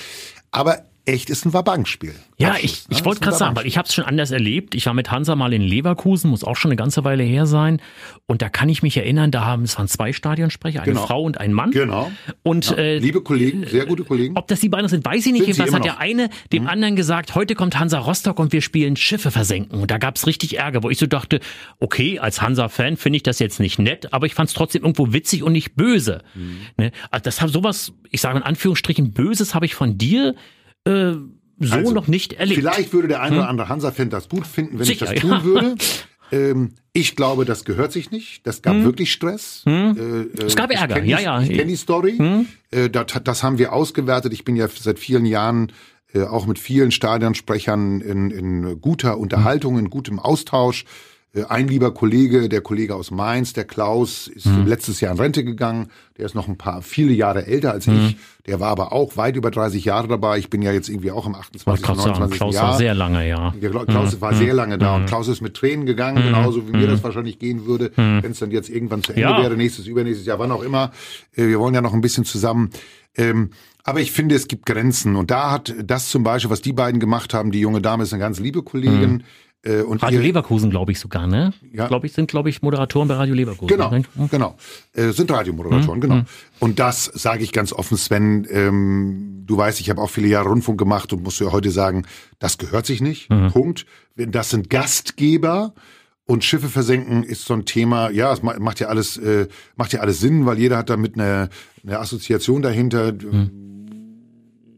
Aber 0.50 0.82
echt 1.06 1.28
ist 1.28 1.44
ein 1.44 1.52
Wabankspiel. 1.52 2.14
Ja, 2.38 2.56
ich, 2.60 2.84
ich 2.88 3.00
ne? 3.00 3.04
wollte 3.04 3.20
gerade 3.20 3.36
sagen, 3.36 3.56
weil 3.56 3.66
ich 3.66 3.76
habe 3.76 3.86
es 3.86 3.94
schon 3.94 4.04
anders 4.04 4.30
erlebt. 4.30 4.74
Ich 4.74 4.86
war 4.86 4.94
mit 4.94 5.10
Hansa 5.10 5.36
mal 5.36 5.52
in 5.52 5.62
Leverkusen, 5.62 6.30
muss 6.30 6.44
auch 6.44 6.56
schon 6.56 6.70
eine 6.70 6.76
ganze 6.76 7.04
Weile 7.04 7.22
her 7.22 7.46
sein. 7.46 7.80
Und 8.26 8.42
da 8.42 8.48
kann 8.48 8.68
ich 8.68 8.82
mich 8.82 8.96
erinnern, 8.96 9.30
da 9.30 9.44
haben 9.44 9.64
es 9.64 9.76
waren 9.76 9.88
zwei 9.88 10.12
Stadionsprecher, 10.12 10.82
eine 10.82 10.92
genau. 10.92 11.06
Frau 11.06 11.22
und 11.22 11.38
ein 11.38 11.52
Mann. 11.52 11.72
Genau. 11.72 12.10
Und 12.42 12.70
ja, 12.70 12.76
äh, 12.76 12.98
liebe 12.98 13.22
Kollegen, 13.22 13.66
sehr 13.66 13.86
gute 13.86 14.04
Kollegen. 14.04 14.36
Ob 14.36 14.48
das 14.48 14.60
die 14.60 14.68
beiden 14.68 14.88
sind, 14.88 15.04
weiß 15.04 15.26
ich 15.26 15.32
nicht. 15.32 15.58
Was 15.58 15.72
hat 15.72 15.84
der 15.84 15.98
eine 15.98 16.30
dem 16.52 16.62
mhm. 16.62 16.68
anderen 16.68 16.96
gesagt, 16.96 17.34
heute 17.34 17.54
kommt 17.54 17.78
Hansa 17.78 17.98
Rostock 17.98 18.38
und 18.38 18.52
wir 18.52 18.62
spielen 18.62 18.96
Schiffe 18.96 19.30
versenken. 19.30 19.80
Und 19.80 19.90
da 19.90 19.98
gab 19.98 20.16
es 20.16 20.26
richtig 20.26 20.56
Ärger, 20.58 20.82
wo 20.82 20.90
ich 20.90 20.98
so 20.98 21.06
dachte, 21.06 21.40
okay, 21.80 22.18
als 22.18 22.40
Hansa-Fan 22.40 22.96
finde 22.96 23.18
ich 23.18 23.22
das 23.22 23.38
jetzt 23.38 23.60
nicht 23.60 23.78
nett, 23.78 24.12
aber 24.12 24.26
ich 24.26 24.34
fand 24.34 24.48
es 24.48 24.54
trotzdem 24.54 24.82
irgendwo 24.82 25.12
witzig 25.12 25.42
und 25.42 25.52
nicht 25.52 25.74
böse. 25.76 26.22
Mhm. 26.34 26.58
Ne? 26.78 26.92
Also 27.10 27.24
das 27.24 27.42
hat 27.42 27.50
sowas, 27.50 27.92
ich 28.10 28.20
sage 28.20 28.38
in 28.38 28.42
Anführungsstrichen, 28.42 29.12
Böses 29.12 29.54
habe 29.54 29.66
ich 29.66 29.74
von 29.74 29.98
dir 29.98 30.34
äh, 30.84 31.14
so 31.60 31.74
also, 31.74 31.92
noch 31.92 32.08
nicht 32.08 32.34
erlebt. 32.34 32.60
Vielleicht 32.60 32.92
würde 32.92 33.08
der 33.08 33.22
eine 33.22 33.36
hm? 33.36 33.38
oder 33.38 33.48
andere 33.48 33.68
Hansa-Fan 33.68 34.10
das 34.10 34.28
gut 34.28 34.46
finden, 34.46 34.78
wenn 34.78 34.86
Sicher, 34.86 35.06
ich 35.06 35.20
das 35.20 35.20
tun 35.20 35.30
ja. 35.30 35.44
würde. 35.44 35.74
Ähm, 36.32 36.70
ich 36.92 37.16
glaube, 37.16 37.44
das 37.44 37.64
gehört 37.64 37.92
sich 37.92 38.10
nicht. 38.10 38.46
Das 38.46 38.62
gab 38.62 38.74
hm. 38.74 38.84
wirklich 38.84 39.12
Stress. 39.12 39.62
Hm. 39.66 40.30
Äh, 40.34 40.42
es 40.42 40.56
gab 40.56 40.70
Ärger, 40.70 41.04
ja, 41.04 41.20
ja. 41.20 41.40
Ich 41.40 41.50
kenne 41.50 41.66
die 41.66 41.76
Story. 41.76 42.16
Hm. 42.16 42.46
Äh, 42.70 42.88
das, 42.88 43.06
das, 43.22 43.42
haben 43.42 43.58
wir 43.58 43.72
ausgewertet. 43.72 44.32
Ich 44.32 44.42
bin 44.42 44.56
ja 44.56 44.66
seit 44.68 44.98
vielen 44.98 45.26
Jahren 45.26 45.70
äh, 46.12 46.22
auch 46.22 46.46
mit 46.46 46.58
vielen 46.58 46.90
Stadionsprechern 46.90 48.00
in, 48.00 48.30
in 48.30 48.80
guter 48.80 49.18
Unterhaltung, 49.18 49.78
in 49.78 49.90
gutem 49.90 50.18
Austausch. 50.18 50.86
Äh, 51.34 51.44
ein 51.44 51.68
lieber 51.68 51.92
Kollege, 51.92 52.48
der 52.48 52.60
Kollege 52.60 52.94
aus 52.94 53.10
Mainz, 53.10 53.52
der 53.52 53.64
Klaus, 53.64 54.28
ist 54.28 54.46
mhm. 54.46 54.66
letztes 54.66 55.00
Jahr 55.00 55.12
in 55.12 55.18
Rente 55.18 55.44
gegangen. 55.44 55.88
Der 56.16 56.26
ist 56.26 56.34
noch 56.34 56.48
ein 56.48 56.56
paar, 56.56 56.82
viele 56.82 57.12
Jahre 57.12 57.46
älter 57.46 57.72
als 57.72 57.86
mhm. 57.86 58.06
ich. 58.06 58.16
Der 58.46 58.60
war 58.60 58.68
aber 58.68 58.92
auch 58.92 59.16
weit 59.16 59.36
über 59.36 59.50
30 59.50 59.84
Jahre 59.84 60.06
dabei. 60.06 60.38
Ich 60.38 60.50
bin 60.50 60.62
ja 60.62 60.70
jetzt 60.72 60.88
irgendwie 60.88 61.10
auch 61.10 61.26
im 61.26 61.34
28, 61.34 61.84
Klaus 61.84 61.98
29 61.98 62.38
Klaus 62.38 62.54
Jahr. 62.54 62.68
war 62.68 62.76
sehr 62.76 62.94
lange, 62.94 63.28
ja. 63.28 63.52
Der 63.60 63.70
Klaus 63.70 64.14
mhm. 64.14 64.20
war 64.20 64.34
sehr 64.34 64.54
lange 64.54 64.78
da. 64.78 64.96
Und 64.96 65.02
mhm. 65.02 65.06
Klaus 65.06 65.28
ist 65.28 65.40
mit 65.40 65.54
Tränen 65.54 65.86
gegangen, 65.86 66.22
mhm. 66.22 66.28
genauso 66.28 66.68
wie 66.68 66.72
mir 66.72 66.86
das 66.86 67.02
wahrscheinlich 67.02 67.38
gehen 67.38 67.66
würde, 67.66 67.90
wenn 67.96 68.30
es 68.30 68.38
dann 68.38 68.50
jetzt 68.50 68.68
irgendwann 68.68 69.02
zu 69.02 69.12
Ende 69.12 69.22
ja. 69.22 69.42
wäre, 69.42 69.56
nächstes, 69.56 69.86
übernächstes 69.86 70.26
Jahr, 70.26 70.38
wann 70.38 70.52
auch 70.52 70.62
immer. 70.62 70.92
Äh, 71.34 71.48
wir 71.48 71.58
wollen 71.58 71.74
ja 71.74 71.80
noch 71.80 71.94
ein 71.94 72.00
bisschen 72.00 72.24
zusammen. 72.24 72.70
Ähm, 73.16 73.50
aber 73.82 74.00
ich 74.00 74.12
finde, 74.12 74.34
es 74.34 74.48
gibt 74.48 74.66
Grenzen. 74.66 75.16
Und 75.16 75.30
da 75.30 75.50
hat 75.50 75.74
das 75.84 76.08
zum 76.08 76.22
Beispiel, 76.22 76.50
was 76.50 76.62
die 76.62 76.72
beiden 76.72 77.00
gemacht 77.00 77.34
haben, 77.34 77.50
die 77.50 77.60
junge 77.60 77.82
Dame 77.82 78.02
ist 78.02 78.12
eine 78.12 78.20
ganz 78.20 78.40
liebe 78.40 78.62
Kollegin. 78.62 79.24
Äh, 79.64 79.82
und 79.82 80.02
Radio 80.02 80.20
ihr, 80.20 80.26
Leverkusen, 80.26 80.70
glaube 80.70 80.92
ich 80.92 81.00
sogar, 81.00 81.26
ne? 81.26 81.52
Ja. 81.72 81.88
Glaube 81.88 82.06
ich, 82.06 82.12
sind, 82.12 82.30
glaube 82.30 82.50
ich, 82.50 82.62
Moderatoren 82.62 83.08
bei 83.08 83.14
Radio 83.14 83.34
Leverkusen. 83.34 83.68
Genau, 83.68 83.90
ne? 83.90 84.04
genau. 84.30 84.56
Äh, 84.92 85.10
sind 85.10 85.30
Radiomoderatoren, 85.30 85.98
mhm. 85.98 86.02
genau. 86.02 86.14
Mhm. 86.16 86.24
Und 86.60 86.78
das 86.78 87.04
sage 87.04 87.42
ich 87.42 87.52
ganz 87.52 87.72
offen, 87.72 87.96
Sven. 87.96 88.46
Ähm, 88.50 89.44
du 89.46 89.56
weißt, 89.56 89.80
ich 89.80 89.90
habe 89.90 90.00
auch 90.02 90.10
viele 90.10 90.28
Jahre 90.28 90.48
Rundfunk 90.48 90.78
gemacht 90.78 91.12
und 91.12 91.22
musst 91.22 91.40
ja 91.40 91.50
heute 91.50 91.70
sagen, 91.70 92.04
das 92.38 92.58
gehört 92.58 92.84
sich 92.84 93.00
nicht. 93.00 93.30
Mhm. 93.30 93.52
Punkt. 93.52 93.86
Das 94.16 94.50
sind 94.50 94.68
Gastgeber. 94.68 95.74
Und 96.26 96.42
Schiffe 96.42 96.68
versenken 96.68 97.22
ist 97.22 97.44
so 97.44 97.52
ein 97.52 97.66
Thema, 97.66 98.08
ja, 98.08 98.32
es 98.32 98.42
macht 98.42 98.80
ja 98.80 98.88
alles, 98.88 99.18
äh, 99.18 99.46
macht 99.76 99.92
ja 99.92 100.00
alles 100.00 100.20
Sinn, 100.20 100.46
weil 100.46 100.58
jeder 100.58 100.78
hat 100.78 100.88
damit 100.88 101.14
eine, 101.14 101.50
eine 101.82 101.98
Assoziation 101.98 102.62
dahinter. 102.62 103.12
Mhm. 103.12 103.50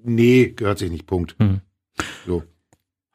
Nee, 0.03 0.53
gehört 0.57 0.79
sich 0.79 0.91
nicht, 0.91 1.07
Punkt. 1.07 1.37
Mhm. 1.39 1.61
So. 2.27 2.43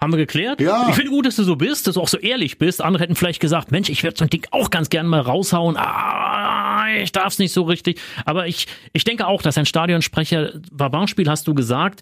Haben 0.02 0.14
wir 0.14 0.18
geklärt? 0.18 0.60
Ja. 0.60 0.88
Ich 0.90 0.96
finde 0.96 1.12
gut, 1.12 1.28
dass 1.28 1.36
du 1.36 1.44
so 1.44 1.56
bist, 1.56 1.86
dass 1.86 1.94
du 1.94 2.02
auch 2.02 2.08
so 2.08 2.18
ehrlich 2.18 2.58
bist. 2.58 2.82
Andere 2.82 3.04
hätten 3.04 3.16
vielleicht 3.16 3.40
gesagt, 3.40 3.72
Mensch, 3.72 3.88
ich 3.88 4.02
werde 4.02 4.18
so 4.18 4.24
ein 4.24 4.32
Ding 4.32 4.48
auch 4.50 4.72
ganz 4.72 4.90
gern 4.90 5.06
mal 5.06 5.22
raushauen. 5.22 5.78
Ah, 5.78 6.88
ich 6.98 7.12
darf 7.12 7.34
es 7.34 7.40
nicht 7.40 7.54
so 7.54 7.62
richtig. 7.64 8.02
Aber 8.26 8.48
ich, 8.48 8.66
ich 8.94 9.04
denke 9.04 9.28
auch, 9.28 9.44
dass 9.44 9.60
ein 9.60 9.68
Stadionsprecher, 9.68 10.54
Barbarspiel 10.72 11.30
hast 11.30 11.48
du 11.48 11.54
gesagt, 11.54 12.02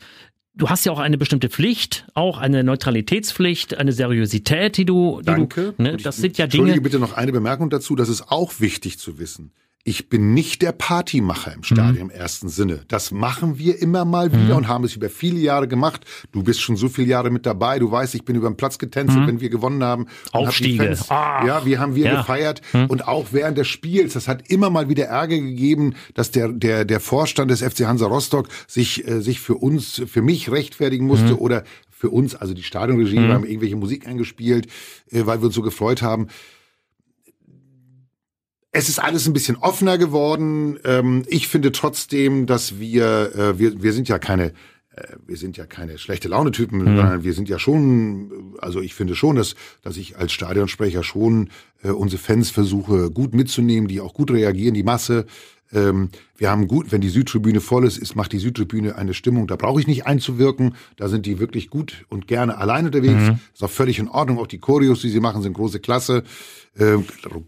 du 0.56 0.70
hast 0.70 0.86
ja 0.86 0.94
auch 0.94 1.00
eine 1.00 1.18
bestimmte 1.18 1.50
Pflicht, 1.50 2.06
auch 2.14 2.38
eine 2.38 2.64
Neutralitätspflicht, 2.64 3.78
eine 3.78 3.92
Seriosität, 3.92 4.78
die 4.78 4.86
du. 4.86 5.20
Die 5.20 5.26
Danke. 5.26 5.74
Du, 5.78 5.84
ne, 5.84 5.98
das 5.98 6.18
sind 6.18 6.38
ja 6.38 6.48
Dinge. 6.48 6.62
Entschuldige 6.72 6.82
bitte 6.82 7.00
noch 7.00 7.18
eine 7.18 7.34
Bemerkung 7.34 7.70
dazu. 7.70 7.98
Das 7.98 8.08
ist 8.08 8.32
auch 8.32 8.62
wichtig 8.62 8.98
zu 8.98 9.20
wissen 9.20 9.52
ich 9.86 10.10
bin 10.10 10.34
nicht 10.34 10.62
der 10.62 10.74
Partymacher 10.74 11.54
im 11.54 11.64
Stadion 11.64 11.94
mhm. 11.94 12.02
im 12.02 12.10
ersten 12.10 12.50
Sinne. 12.50 12.82
Das 12.90 13.12
machen 13.12 13.58
wir 13.58 13.82
immer 13.82 14.04
mal 14.04 14.32
wieder 14.32 14.52
mhm. 14.52 14.58
und 14.58 14.68
haben 14.68 14.84
es 14.84 14.96
über 14.96 15.10
viele 15.10 15.40
Jahre 15.40 15.68
gemacht. 15.70 16.06
Du 16.32 16.44
bist 16.44 16.62
schon 16.62 16.76
so 16.76 16.90
viele 16.90 17.08
Jahre 17.08 17.30
mit 17.32 17.46
dabei. 17.46 17.80
Du 17.80 17.90
weißt, 17.90 18.14
ich 18.14 18.26
bin 18.26 18.36
über 18.36 18.50
den 18.50 18.58
Platz 18.58 18.78
getänzelt, 18.78 19.22
mhm. 19.22 19.28
wenn 19.28 19.42
wir 19.42 19.50
gewonnen 19.50 19.84
haben. 19.84 20.08
Aufstiege. 20.34 20.98
Hab 21.10 21.46
ja, 21.46 21.66
wir 21.66 21.80
haben 21.80 21.96
wir 21.96 22.06
ja. 22.06 22.18
gefeiert. 22.18 22.62
Mhm. 22.74 22.88
Und 22.88 23.08
auch 23.08 23.28
während 23.32 23.58
des 23.58 23.68
Spiels, 23.68 24.14
das 24.14 24.28
hat 24.28 24.50
immer 24.50 24.70
mal 24.70 24.90
wieder 24.90 25.06
Ärger 25.06 25.38
gegeben, 25.38 25.96
dass 26.14 26.30
der, 26.32 26.50
der, 26.50 26.84
der 26.84 27.00
Vorstand 27.00 27.50
des 27.50 27.62
FC 27.62 27.86
Hansa 27.86 28.06
Rostock 28.06 28.50
sich, 28.68 29.08
äh, 29.08 29.22
sich 29.22 29.40
für 29.40 29.56
uns, 29.56 30.02
für 30.08 30.22
mich 30.22 30.52
rechtfertigen 30.52 31.08
musste 31.08 31.34
mhm. 31.34 31.40
oder 31.40 31.64
für 31.90 32.10
uns, 32.10 32.36
also 32.36 32.54
die 32.54 32.64
Stadionregie, 32.64 33.16
wir 33.16 33.34
haben 33.34 33.46
irgendwelche 33.46 33.76
Musik 33.76 34.08
eingespielt, 34.08 34.68
äh, 35.10 35.26
weil 35.26 35.42
wir 35.42 35.48
uns 35.48 35.56
so 35.56 35.62
gefreut 35.62 36.02
haben 36.02 36.28
es 38.72 38.90
ist 38.90 39.00
alles 39.00 39.28
ein 39.28 39.34
bisschen 39.34 39.58
offener 39.58 39.98
geworden. 39.98 40.80
Ähm, 40.86 41.24
ich 41.28 41.48
finde 41.48 41.72
trotzdem, 41.72 42.46
dass 42.46 42.80
wir, 42.80 43.36
äh, 43.36 43.60
wir, 43.60 43.82
wir 43.82 43.94
sind 43.94 44.08
ja 44.10 44.20
keine, 44.20 44.54
wir 45.26 45.38
sind 45.38 45.58
ja 45.58 45.66
keine 45.66 45.98
schlechte 45.98 46.28
Laune-Typen, 46.28 46.80
mhm. 46.80 46.86
sondern 46.86 47.24
wir 47.24 47.34
sind 47.34 47.50
ja 47.50 47.60
schon, 47.60 48.56
also 48.60 48.82
ich 48.82 48.96
finde 48.96 49.16
schon, 49.16 49.36
dass, 49.36 49.56
dass 49.82 49.98
ich 49.98 50.18
als 50.18 50.32
Stadionsprecher 50.32 51.04
schon 51.04 51.50
äh, 51.84 51.90
unsere 51.90 52.22
Fans 52.22 52.50
versuche 52.50 53.12
gut 53.12 53.34
mitzunehmen, 53.34 53.88
die 53.88 54.02
auch 54.02 54.14
gut 54.14 54.32
reagieren, 54.32 54.74
die 54.74 54.84
Masse. 54.84 55.26
Ähm, 55.72 56.10
wir 56.38 56.50
haben 56.50 56.68
gut, 56.68 56.92
wenn 56.92 57.02
die 57.02 57.10
Südtribüne 57.10 57.62
voll 57.62 57.86
ist, 57.86 57.98
ist 57.98 58.16
macht 58.16 58.32
die 58.32 58.40
Südtribüne 58.40 58.96
eine 58.96 59.14
Stimmung, 59.14 59.46
da 59.48 59.56
brauche 59.56 59.80
ich 59.80 59.88
nicht 59.88 60.08
einzuwirken. 60.08 60.76
Da 60.98 61.08
sind 61.10 61.26
die 61.26 61.40
wirklich 61.40 61.70
gut 61.70 62.06
und 62.10 62.28
gerne 62.28 62.58
allein 62.58 62.86
unterwegs. 62.86 63.30
Mhm. 63.30 63.40
Ist 63.54 63.64
auch 63.64 63.70
völlig 63.70 64.00
in 64.00 64.08
Ordnung. 64.08 64.40
Auch 64.40 64.48
die 64.48 64.58
Choreos, 64.58 65.02
die 65.02 65.10
sie 65.10 65.20
machen, 65.20 65.42
sind 65.42 65.54
große 65.54 65.80
Klasse. 65.80 66.24
Äh, 66.76 66.98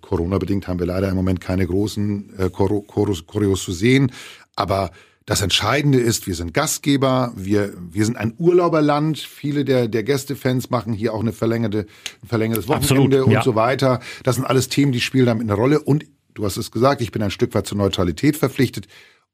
Corona-bedingt 0.02 0.68
haben 0.68 0.80
wir 0.80 0.86
leider 0.86 1.10
im 1.10 1.16
Moment 1.16 1.42
keine 1.42 1.66
großen 1.66 2.38
äh, 2.38 2.50
Choreos 2.50 3.64
zu 3.64 3.72
sehen. 3.72 4.12
Aber 4.56 4.92
das 5.26 5.42
Entscheidende 5.42 6.00
ist, 6.00 6.26
wir 6.26 6.36
sind 6.36 6.54
Gastgeber, 6.54 7.32
wir, 7.36 7.74
wir 7.78 8.06
sind 8.06 8.18
ein 8.18 8.34
Urlauberland. 8.38 9.20
Viele 9.20 9.64
der, 9.64 9.88
der 9.88 10.04
Gästefans 10.04 10.70
machen 10.72 10.94
hier 10.94 11.14
auch 11.14 11.22
eine 11.22 11.32
verlängerte, 11.32 11.86
ein 12.24 12.28
verlängertes 12.28 12.68
Wochenende 12.68 13.18
Absolut, 13.18 13.28
und 13.28 13.32
ja. 13.32 13.44
so 13.44 13.56
weiter. 13.56 14.00
Das 14.24 14.36
sind 14.36 14.46
alles 14.46 14.68
Themen, 14.70 14.92
die 14.92 15.02
spielen 15.02 15.28
damit 15.28 15.44
eine 15.44 15.54
Rolle. 15.54 15.80
Und 15.80 16.06
du 16.34 16.44
hast 16.44 16.58
es 16.58 16.72
gesagt, 16.72 17.02
ich 17.02 17.12
bin 17.12 17.22
ein 17.22 17.32
Stück 17.32 17.54
weit 17.54 17.68
zur 17.68 17.78
Neutralität 17.78 18.36
verpflichtet 18.36 18.88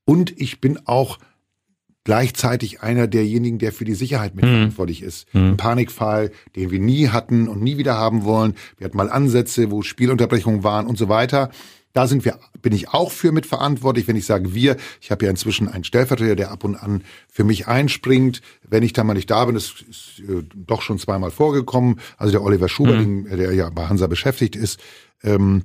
und 0.04 0.40
ich 0.40 0.60
bin 0.60 0.80
auch 0.86 1.20
gleichzeitig 2.04 2.82
einer 2.82 3.08
derjenigen, 3.08 3.60
der 3.60 3.74
für 3.74 3.84
die 3.84 3.94
Sicherheit 3.94 4.34
mitverantwortlich 4.34 5.02
mhm. 5.02 5.08
ist. 5.08 5.34
Mhm. 5.34 5.42
Ein 5.42 5.58
Panikfall, 5.58 6.32
den 6.56 6.72
wir 6.72 6.80
nie 6.80 7.10
hatten 7.10 7.48
und 7.48 7.62
nie 7.62 7.78
wieder 7.78 7.98
haben 7.98 8.24
wollen. 8.24 8.56
Wir 8.78 8.86
hatten 8.86 8.98
mal 8.98 9.10
Ansätze, 9.10 9.72
wo 9.72 9.82
Spielunterbrechungen 9.82 10.64
waren 10.64 10.88
und 10.88 10.98
so 10.98 11.10
weiter. 11.10 11.50
Da 11.98 12.06
sind 12.06 12.26
wir, 12.26 12.38
bin 12.62 12.74
ich 12.74 12.90
auch 12.90 13.10
für 13.10 13.32
mitverantwortlich, 13.32 14.08
wenn 14.08 14.16
ich 14.16 14.28
sage 14.28 14.54
wir. 14.54 14.78
Ich 15.02 15.10
habe 15.10 15.26
ja 15.26 15.32
inzwischen 15.32 15.68
einen 15.68 15.84
Stellvertreter, 15.84 16.36
der 16.36 16.52
ab 16.52 16.64
und 16.64 16.76
an 16.76 17.04
für 17.28 17.44
mich 17.44 17.68
einspringt, 17.68 18.44
wenn 18.62 18.84
ich 18.84 18.94
da 18.94 19.04
mal 19.04 19.16
nicht 19.16 19.32
da 19.32 19.44
bin. 19.46 19.56
Das 19.56 19.74
ist 19.90 20.20
äh, 20.20 20.44
doch 20.54 20.84
schon 20.84 21.00
zweimal 21.00 21.32
vorgekommen. 21.32 22.00
Also 22.18 22.34
der 22.34 22.44
Oliver 22.44 22.70
Schubert, 22.70 23.00
mhm. 23.00 23.26
der 23.36 23.52
ja 23.56 23.72
bei 23.72 23.88
Hansa 23.88 24.06
beschäftigt 24.06 24.56
ist. 24.56 24.80
Ähm, 25.24 25.64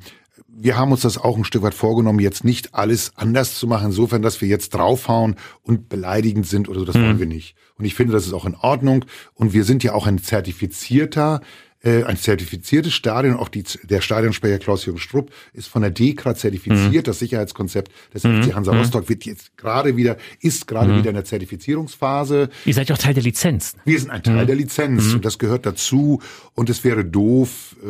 wir 0.48 0.78
haben 0.78 0.90
uns 0.90 1.02
das 1.02 1.18
auch 1.18 1.36
ein 1.36 1.44
Stück 1.44 1.64
weit 1.64 1.74
vorgenommen, 1.74 2.18
jetzt 2.18 2.46
nicht 2.46 2.74
alles 2.74 3.12
anders 3.14 3.58
zu 3.58 3.66
machen, 3.66 3.88
insofern, 3.88 4.22
dass 4.22 4.40
wir 4.40 4.48
jetzt 4.48 4.70
draufhauen 4.70 5.36
und 5.60 5.90
beleidigend 5.90 6.46
sind 6.46 6.66
oder 6.66 6.80
so, 6.80 6.86
das 6.86 6.96
mhm. 6.96 7.02
wollen 7.02 7.18
wir 7.18 7.26
nicht. 7.26 7.56
Und 7.76 7.84
ich 7.84 7.94
finde, 7.94 8.14
das 8.14 8.24
ist 8.24 8.32
auch 8.32 8.46
in 8.46 8.54
Ordnung. 8.54 9.04
Und 9.34 9.52
wir 9.52 9.64
sind 9.64 9.84
ja 9.84 9.92
auch 9.92 10.06
ein 10.06 10.16
zertifizierter 10.16 11.42
äh, 11.84 12.04
ein 12.04 12.16
zertifiziertes 12.16 12.92
Stadion, 12.94 13.36
auch 13.36 13.48
die, 13.48 13.64
der 13.82 14.00
Stadionsprecher 14.00 14.58
Klaus-Jürgen 14.58 15.00
Strupp 15.00 15.32
ist 15.52 15.66
von 15.66 15.82
der 15.82 15.90
DEKRA 15.90 16.36
zertifiziert. 16.36 16.92
Mhm. 16.92 17.02
Das 17.02 17.18
Sicherheitskonzept 17.18 17.90
des 18.14 18.22
mhm. 18.22 18.42
FC 18.42 18.54
Hansa 18.54 18.72
mhm. 18.72 18.78
Rostock 18.78 19.08
wird 19.08 19.24
jetzt 19.24 19.56
gerade 19.56 19.96
wieder, 19.96 20.16
ist 20.40 20.68
gerade 20.68 20.92
mhm. 20.92 20.98
wieder 20.98 21.10
in 21.10 21.16
der 21.16 21.24
Zertifizierungsphase. 21.24 22.50
Ihr 22.64 22.74
seid 22.74 22.88
ja 22.88 22.94
auch 22.94 23.00
Teil 23.00 23.14
der 23.14 23.24
Lizenz. 23.24 23.74
Wir 23.84 23.98
sind 23.98 24.10
ein 24.10 24.22
Teil 24.22 24.42
mhm. 24.42 24.46
der 24.46 24.56
Lizenz 24.56 25.08
mhm. 25.08 25.14
und 25.14 25.24
das 25.24 25.38
gehört 25.38 25.66
dazu. 25.66 26.20
Und 26.54 26.70
es 26.70 26.84
wäre 26.84 27.04
doof, 27.04 27.74
äh, 27.82 27.86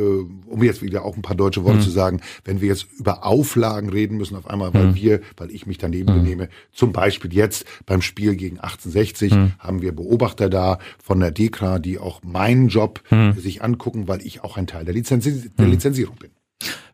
um 0.46 0.62
jetzt 0.62 0.80
wieder 0.80 1.04
auch 1.04 1.16
ein 1.16 1.22
paar 1.22 1.36
deutsche 1.36 1.64
Worte 1.64 1.80
zu 1.80 1.90
sagen, 1.90 2.20
wenn 2.44 2.62
wir 2.62 2.68
jetzt 2.68 2.86
über 2.98 3.26
Auflagen 3.26 3.90
reden 3.90 4.16
müssen 4.16 4.36
auf 4.36 4.46
einmal, 4.46 4.72
weil 4.72 4.94
wir, 4.94 5.20
weil 5.36 5.50
ich 5.50 5.66
mich 5.66 5.78
daneben 5.78 6.06
benehme. 6.06 6.48
Zum 6.72 6.92
Beispiel 6.92 7.34
jetzt 7.34 7.66
beim 7.84 8.00
Spiel 8.00 8.36
gegen 8.36 8.58
1860 8.58 9.32
haben 9.58 9.82
wir 9.82 9.92
Beobachter 9.92 10.48
da 10.48 10.78
von 11.02 11.20
der 11.20 11.30
DEKRA, 11.30 11.78
die 11.78 11.98
auch 11.98 12.22
meinen 12.22 12.68
Job 12.68 13.02
sich 13.36 13.62
angucken 13.62 13.81
angucken, 13.82 14.08
weil 14.08 14.22
ich 14.22 14.42
auch 14.44 14.56
ein 14.56 14.66
Teil 14.66 14.84
der, 14.84 14.94
Lizenzi 14.94 15.50
der 15.50 15.64
hm. 15.64 15.72
Lizenzierung 15.72 16.16
bin. 16.16 16.30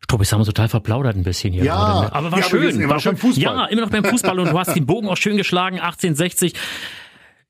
Struppi, 0.00 0.24
haben 0.24 0.40
wir 0.40 0.46
total 0.46 0.68
verplaudert 0.68 1.16
ein 1.16 1.22
bisschen 1.22 1.52
hier. 1.52 1.64
Ja, 1.64 1.76
gerade. 1.76 2.06
Ne? 2.06 2.14
aber 2.14 2.32
war 2.32 2.38
ja, 2.38 2.44
schön. 2.44 2.82
Aber 2.82 2.94
war 2.94 3.00
schön. 3.00 3.16
Fußball. 3.16 3.42
Ja, 3.42 3.66
immer 3.66 3.82
noch 3.82 3.90
beim 3.90 4.04
Fußball 4.04 4.38
und 4.38 4.50
du 4.50 4.58
hast 4.58 4.74
den 4.74 4.86
Bogen 4.86 5.06
auch 5.08 5.18
schön 5.18 5.36
geschlagen, 5.36 5.76
1860. 5.76 6.54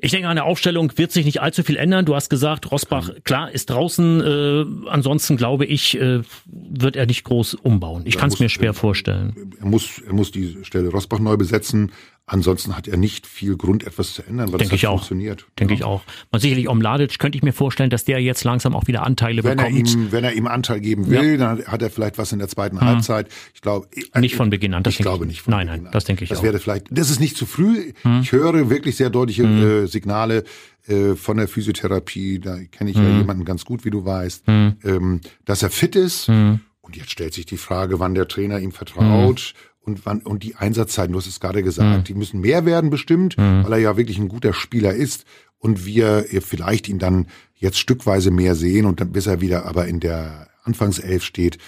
Ich 0.01 0.13
denke, 0.13 0.29
an 0.29 0.37
der 0.37 0.45
Aufstellung 0.45 0.97
wird 0.97 1.11
sich 1.11 1.25
nicht 1.25 1.41
allzu 1.41 1.65
viel 1.65 1.77
ändern. 1.77 2.05
Du 2.05 2.15
hast 2.15 2.31
gesagt, 2.31 2.71
Rosbach, 2.71 3.11
klar, 3.25 3.51
ist 3.51 3.71
draußen. 3.71 4.21
Äh, 4.21 4.89
ansonsten 4.89 5.37
glaube 5.37 5.67
ich, 5.67 6.01
äh, 6.01 6.23
wird 6.47 6.95
er 6.95 7.07
nicht 7.07 7.25
groß 7.25 7.55
umbauen. 7.55 8.03
Ich 8.05 8.17
kann 8.17 8.29
es 8.29 8.39
mir 8.39 8.49
schwer 8.49 8.75
vorstellen. 8.75 9.53
Er 9.61 9.67
muss, 9.67 10.01
er 10.05 10.13
muss 10.13 10.31
die 10.31 10.59
Stelle 10.63 10.89
Rosbach 10.91 11.19
neu 11.19 11.37
besetzen. 11.37 11.91
Ansonsten 12.31 12.77
hat 12.77 12.87
er 12.87 12.99
nicht 12.99 13.27
viel 13.27 13.57
Grund, 13.57 13.87
etwas 13.87 14.13
zu 14.13 14.23
ändern, 14.23 14.53
weil 14.53 14.59
Denke 14.59 14.73
das 14.73 14.81
ich 14.81 14.87
auch. 14.87 14.99
funktioniert. 14.99 15.47
Denke 15.59 15.73
ja. 15.73 15.79
ich 15.79 15.85
auch. 15.85 16.03
Man 16.31 16.43
sicherlich 16.43 16.69
Omladic 16.69 17.19
könnte 17.19 17.39
ich 17.39 17.43
mir 17.43 17.55
vorstellen, 17.55 17.89
dass 17.89 18.05
der 18.05 18.21
jetzt 18.21 18.45
langsam 18.45 18.77
auch 18.77 18.87
wieder 18.87 19.03
Anteile 19.03 19.43
wenn 19.45 19.57
bekommt. 19.57 19.75
Er 19.75 19.95
ihm, 19.95 20.13
wenn 20.13 20.25
er 20.25 20.35
ihm 20.35 20.47
Anteil 20.47 20.81
geben 20.81 21.09
will, 21.09 21.33
ja. 21.33 21.37
dann 21.39 21.65
hat 21.65 21.81
er 21.81 21.89
vielleicht 21.89 22.19
was 22.19 22.31
in 22.33 22.39
der 22.39 22.49
zweiten 22.49 22.77
mhm. 22.77 22.83
Halbzeit. 22.83 23.29
Ich 23.55 23.63
glaube 23.63 23.89
äh, 24.13 24.21
nicht 24.21 24.37
von 24.37 24.51
Beginn 24.51 24.75
an. 24.75 24.83
Das 24.83 24.93
ich 24.93 25.01
glaube 25.01 25.25
nicht 25.25 25.41
von 25.41 25.53
nein, 25.53 25.69
nein, 25.69 25.89
das 25.91 26.05
denke 26.05 26.25
ich 26.25 26.29
das 26.29 26.39
auch. 26.39 26.43
Das 26.43 26.53
wäre 26.53 26.61
vielleicht. 26.61 26.89
Das 26.91 27.09
ist 27.09 27.19
nicht 27.19 27.35
zu 27.35 27.47
früh. 27.47 27.95
Mhm. 28.05 28.21
Ich 28.23 28.33
höre 28.33 28.69
wirklich 28.69 28.97
sehr 28.97 29.09
deutliche 29.09 29.45
mhm. 29.45 29.85
äh, 29.85 29.87
Signale 29.87 30.45
äh, 30.87 31.15
von 31.15 31.39
der 31.39 31.49
Physiotherapie. 31.49 32.41
Da 32.41 32.59
kenne 32.71 32.91
ich 32.91 32.97
ja 32.97 33.05
mhm. 33.05 33.21
jemanden 33.21 33.47
ganz 33.47 33.65
gut, 33.65 33.87
wie 33.87 33.91
du 33.91 34.05
weißt, 34.05 34.49
mhm. 34.49 34.77
ähm, 34.85 35.21
dass 35.47 35.63
er 35.63 35.71
fit 35.71 35.97
ist. 35.97 36.29
Mhm. 36.29 36.61
Und 36.83 36.97
jetzt 36.97 37.11
stellt 37.11 37.33
sich 37.33 37.47
die 37.47 37.57
Frage, 37.57 38.01
wann 38.01 38.15
der 38.15 38.29
Trainer 38.29 38.59
ihm 38.61 38.73
vertraut 38.73 39.55
und 39.81 40.07
wann 40.07 40.21
und 40.21 40.43
die 40.43 40.55
Einsatzzeiten, 40.55 41.13
du 41.13 41.19
hast 41.19 41.27
es 41.27 41.41
gerade 41.41 41.63
gesagt, 41.63 41.99
mhm. 41.99 42.05
die 42.05 42.15
müssen 42.15 42.41
mehr 42.41 42.65
werden 42.67 42.91
bestimmt, 42.91 43.37
mhm. 43.39 43.65
weil 43.65 43.73
er 43.73 43.79
ja 43.79 43.97
wirklich 43.97 44.19
ein 44.19 44.29
guter 44.29 44.53
Spieler 44.53 44.93
ist 44.93 45.25
und 45.59 45.85
wir 45.85 46.27
vielleicht 46.41 46.89
ihn 46.89 46.99
dann 46.99 47.27
jetzt 47.55 47.79
stückweise 47.79 48.31
mehr 48.31 48.55
sehen 48.55 48.87
und 48.87 49.01
dann 49.01 49.13
bis 49.13 49.27
er 49.27 49.41
wieder 49.41 49.67
aber 49.67 49.89
in 49.89 50.01
der 50.01 50.49
Anfangself 50.65 51.25
steht. 51.25 51.59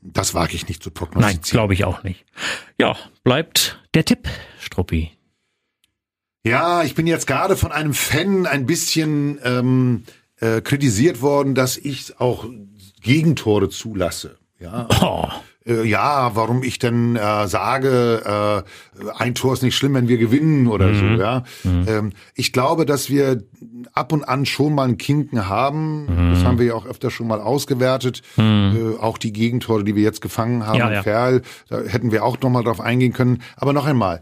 Das 0.00 0.34
wage 0.34 0.54
ich 0.54 0.68
nicht 0.68 0.82
zu 0.82 0.90
prognostizieren. 0.90 1.40
Nein, 1.42 1.50
glaube 1.50 1.74
ich 1.74 1.84
auch 1.84 2.02
nicht. 2.02 2.24
Ja, 2.78 2.96
bleibt 3.24 3.80
der 3.94 4.04
Tipp, 4.04 4.28
Struppi. 4.58 5.12
Ja, 6.44 6.82
ich 6.82 6.94
bin 6.94 7.06
jetzt 7.06 7.26
gerade 7.26 7.56
von 7.56 7.70
einem 7.70 7.94
Fan 7.94 8.46
ein 8.46 8.66
bisschen 8.66 9.38
ähm, 9.44 10.02
äh, 10.40 10.60
kritisiert 10.60 11.22
worden, 11.22 11.54
dass 11.54 11.76
ich 11.76 12.18
auch 12.18 12.46
Gegentore 13.00 13.68
zulasse. 13.68 14.38
Ja. 14.58 14.88
Oh 15.00 15.28
äh, 15.66 15.84
ja, 15.84 16.32
warum 16.34 16.62
ich 16.62 16.78
denn 16.78 17.16
äh, 17.16 17.46
sage, 17.46 18.64
äh, 18.96 19.10
ein 19.16 19.34
Tor 19.34 19.52
ist 19.52 19.62
nicht 19.62 19.76
schlimm, 19.76 19.94
wenn 19.94 20.08
wir 20.08 20.18
gewinnen 20.18 20.66
oder 20.66 20.88
mhm. 20.88 20.98
so, 20.98 21.22
ja. 21.22 21.42
Mhm. 21.64 21.84
Ähm, 21.86 22.12
ich 22.34 22.52
glaube, 22.52 22.86
dass 22.86 23.10
wir 23.10 23.42
ab 23.92 24.12
und 24.12 24.24
an 24.24 24.46
schon 24.46 24.74
mal 24.74 24.84
einen 24.84 24.98
Kinken 24.98 25.48
haben. 25.48 26.06
Mhm. 26.06 26.34
Das 26.34 26.44
haben 26.44 26.58
wir 26.58 26.66
ja 26.66 26.74
auch 26.74 26.86
öfter 26.86 27.10
schon 27.10 27.26
mal 27.26 27.40
ausgewertet. 27.40 28.22
Mhm. 28.36 28.94
Äh, 28.96 29.00
auch 29.00 29.18
die 29.18 29.32
Gegentore, 29.32 29.84
die 29.84 29.94
wir 29.94 30.02
jetzt 30.02 30.20
gefangen 30.20 30.66
haben, 30.66 30.78
ja, 30.78 30.92
ja. 30.92 31.02
Ferl, 31.02 31.42
da 31.68 31.80
hätten 31.80 32.12
wir 32.12 32.24
auch 32.24 32.40
noch 32.40 32.50
mal 32.50 32.64
drauf 32.64 32.80
eingehen 32.80 33.12
können. 33.12 33.42
Aber 33.56 33.72
noch 33.72 33.86
einmal, 33.86 34.20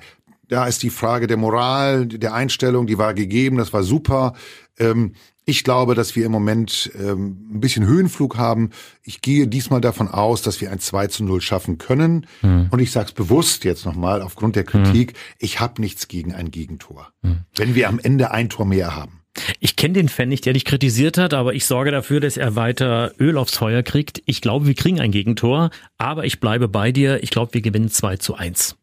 da 0.49 0.67
ist 0.67 0.83
die 0.83 0.91
Frage 0.91 1.27
der 1.27 1.37
Moral, 1.37 2.07
der 2.07 2.35
Einstellung, 2.35 2.87
die 2.87 2.99
war 2.99 3.15
gegeben, 3.15 3.57
das 3.57 3.73
war 3.73 3.83
super. 3.83 4.35
Ähm, 4.79 5.15
ich 5.45 5.65
glaube, 5.65 5.95
dass 5.95 6.17
wir 6.17 6.27
im 6.27 6.33
Moment 6.33 6.91
ähm, 6.99 7.49
ein 7.55 7.61
bisschen 7.61 7.85
Höhenflug 7.87 8.37
haben. 8.37 8.71
Ich 9.03 9.21
gehe 9.21 9.47
diesmal 9.49 9.81
davon 9.81 10.09
aus, 10.09 10.43
dass 10.43 10.61
wir 10.61 10.71
ein 10.71 10.79
2 10.79 11.09
zu 11.09 11.25
0 11.25 11.41
schaffen 11.41 11.79
können. 11.79 12.27
Hm. 12.41 12.69
Und 12.71 12.79
ich 12.79 12.93
sage 12.93 13.09
es 13.09 13.13
bewusst 13.13 13.65
jetzt 13.65 13.85
nochmal 13.85 14.23
aufgrund 14.23 14.57
der 14.57 14.65
Kritik, 14.65 15.13
hm. 15.13 15.17
ich 15.39 15.61
habe 15.61 15.81
nichts 15.81 16.09
gegen 16.09 16.35
ein 16.35 16.51
Gegentor. 16.51 17.13
Hm. 17.23 17.41
Wenn 17.57 17.75
wir 17.75 17.89
am 17.89 17.99
Ende 17.99 18.31
ein 18.31 18.49
Tor 18.49 18.67
mehr 18.67 18.95
haben. 18.95 19.21
Ich 19.61 19.77
kenne 19.77 19.95
den 19.95 20.09
Fan 20.09 20.29
nicht, 20.29 20.45
der 20.45 20.53
dich 20.53 20.65
kritisiert 20.65 21.17
hat, 21.17 21.35
aber 21.35 21.55
ich 21.55 21.65
sorge 21.65 21.91
dafür, 21.91 22.21
dass 22.21 22.37
er 22.37 22.57
weiter 22.57 23.13
Öl 23.19 23.39
aufs 23.39 23.57
Feuer 23.57 23.83
kriegt. 23.83 24.23
Ich 24.27 24.41
glaube, 24.41 24.67
wir 24.67 24.75
kriegen 24.75 25.01
ein 25.01 25.13
Gegentor, 25.13 25.71
aber 25.99 26.25
ich 26.25 26.41
bleibe 26.41 26.69
bei 26.69 26.93
dir. 26.93 27.23
Ich 27.23 27.31
glaube, 27.31 27.55
wir 27.55 27.61
gewinnen 27.61 27.89
2 27.89 28.17
zu 28.17 28.35
1. 28.35 28.77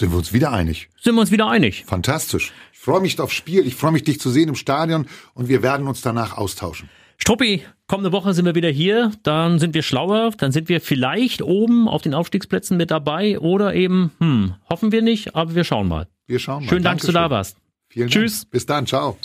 Sind 0.00 0.12
wir 0.12 0.16
uns 0.16 0.32
wieder 0.32 0.50
einig? 0.50 0.88
Sind 0.98 1.14
wir 1.14 1.20
uns 1.20 1.30
wieder 1.30 1.46
einig. 1.50 1.84
Fantastisch. 1.86 2.54
Ich 2.72 2.78
freue 2.78 3.02
mich 3.02 3.20
aufs 3.20 3.34
Spiel. 3.34 3.66
Ich 3.66 3.74
freue 3.74 3.92
mich, 3.92 4.02
dich 4.02 4.18
zu 4.18 4.30
sehen 4.30 4.48
im 4.48 4.54
Stadion 4.54 5.06
und 5.34 5.50
wir 5.50 5.62
werden 5.62 5.86
uns 5.86 6.00
danach 6.00 6.38
austauschen. 6.38 6.88
Struppi, 7.18 7.66
kommende 7.86 8.10
Woche 8.10 8.32
sind 8.32 8.46
wir 8.46 8.54
wieder 8.54 8.70
hier. 8.70 9.12
Dann 9.24 9.58
sind 9.58 9.74
wir 9.74 9.82
schlauer. 9.82 10.30
Dann 10.38 10.52
sind 10.52 10.70
wir 10.70 10.80
vielleicht 10.80 11.42
oben 11.42 11.86
auf 11.86 12.00
den 12.00 12.14
Aufstiegsplätzen 12.14 12.78
mit 12.78 12.90
dabei 12.90 13.38
oder 13.40 13.74
eben, 13.74 14.10
hm, 14.20 14.54
hoffen 14.70 14.90
wir 14.90 15.02
nicht, 15.02 15.36
aber 15.36 15.54
wir 15.54 15.64
schauen 15.64 15.86
mal. 15.86 16.08
Wir 16.26 16.38
schauen 16.38 16.64
mal. 16.64 16.70
Schönen 16.70 16.82
Dank, 16.82 17.00
dass 17.00 17.06
du 17.06 17.12
da 17.12 17.28
warst. 17.28 17.58
Vielen 17.90 18.08
Tschüss. 18.08 18.40
Dank. 18.40 18.52
Bis 18.52 18.64
dann. 18.64 18.86
Ciao. 18.86 19.18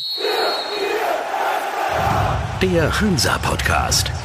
Der 2.61 2.99
Hansa-Podcast 2.99 4.11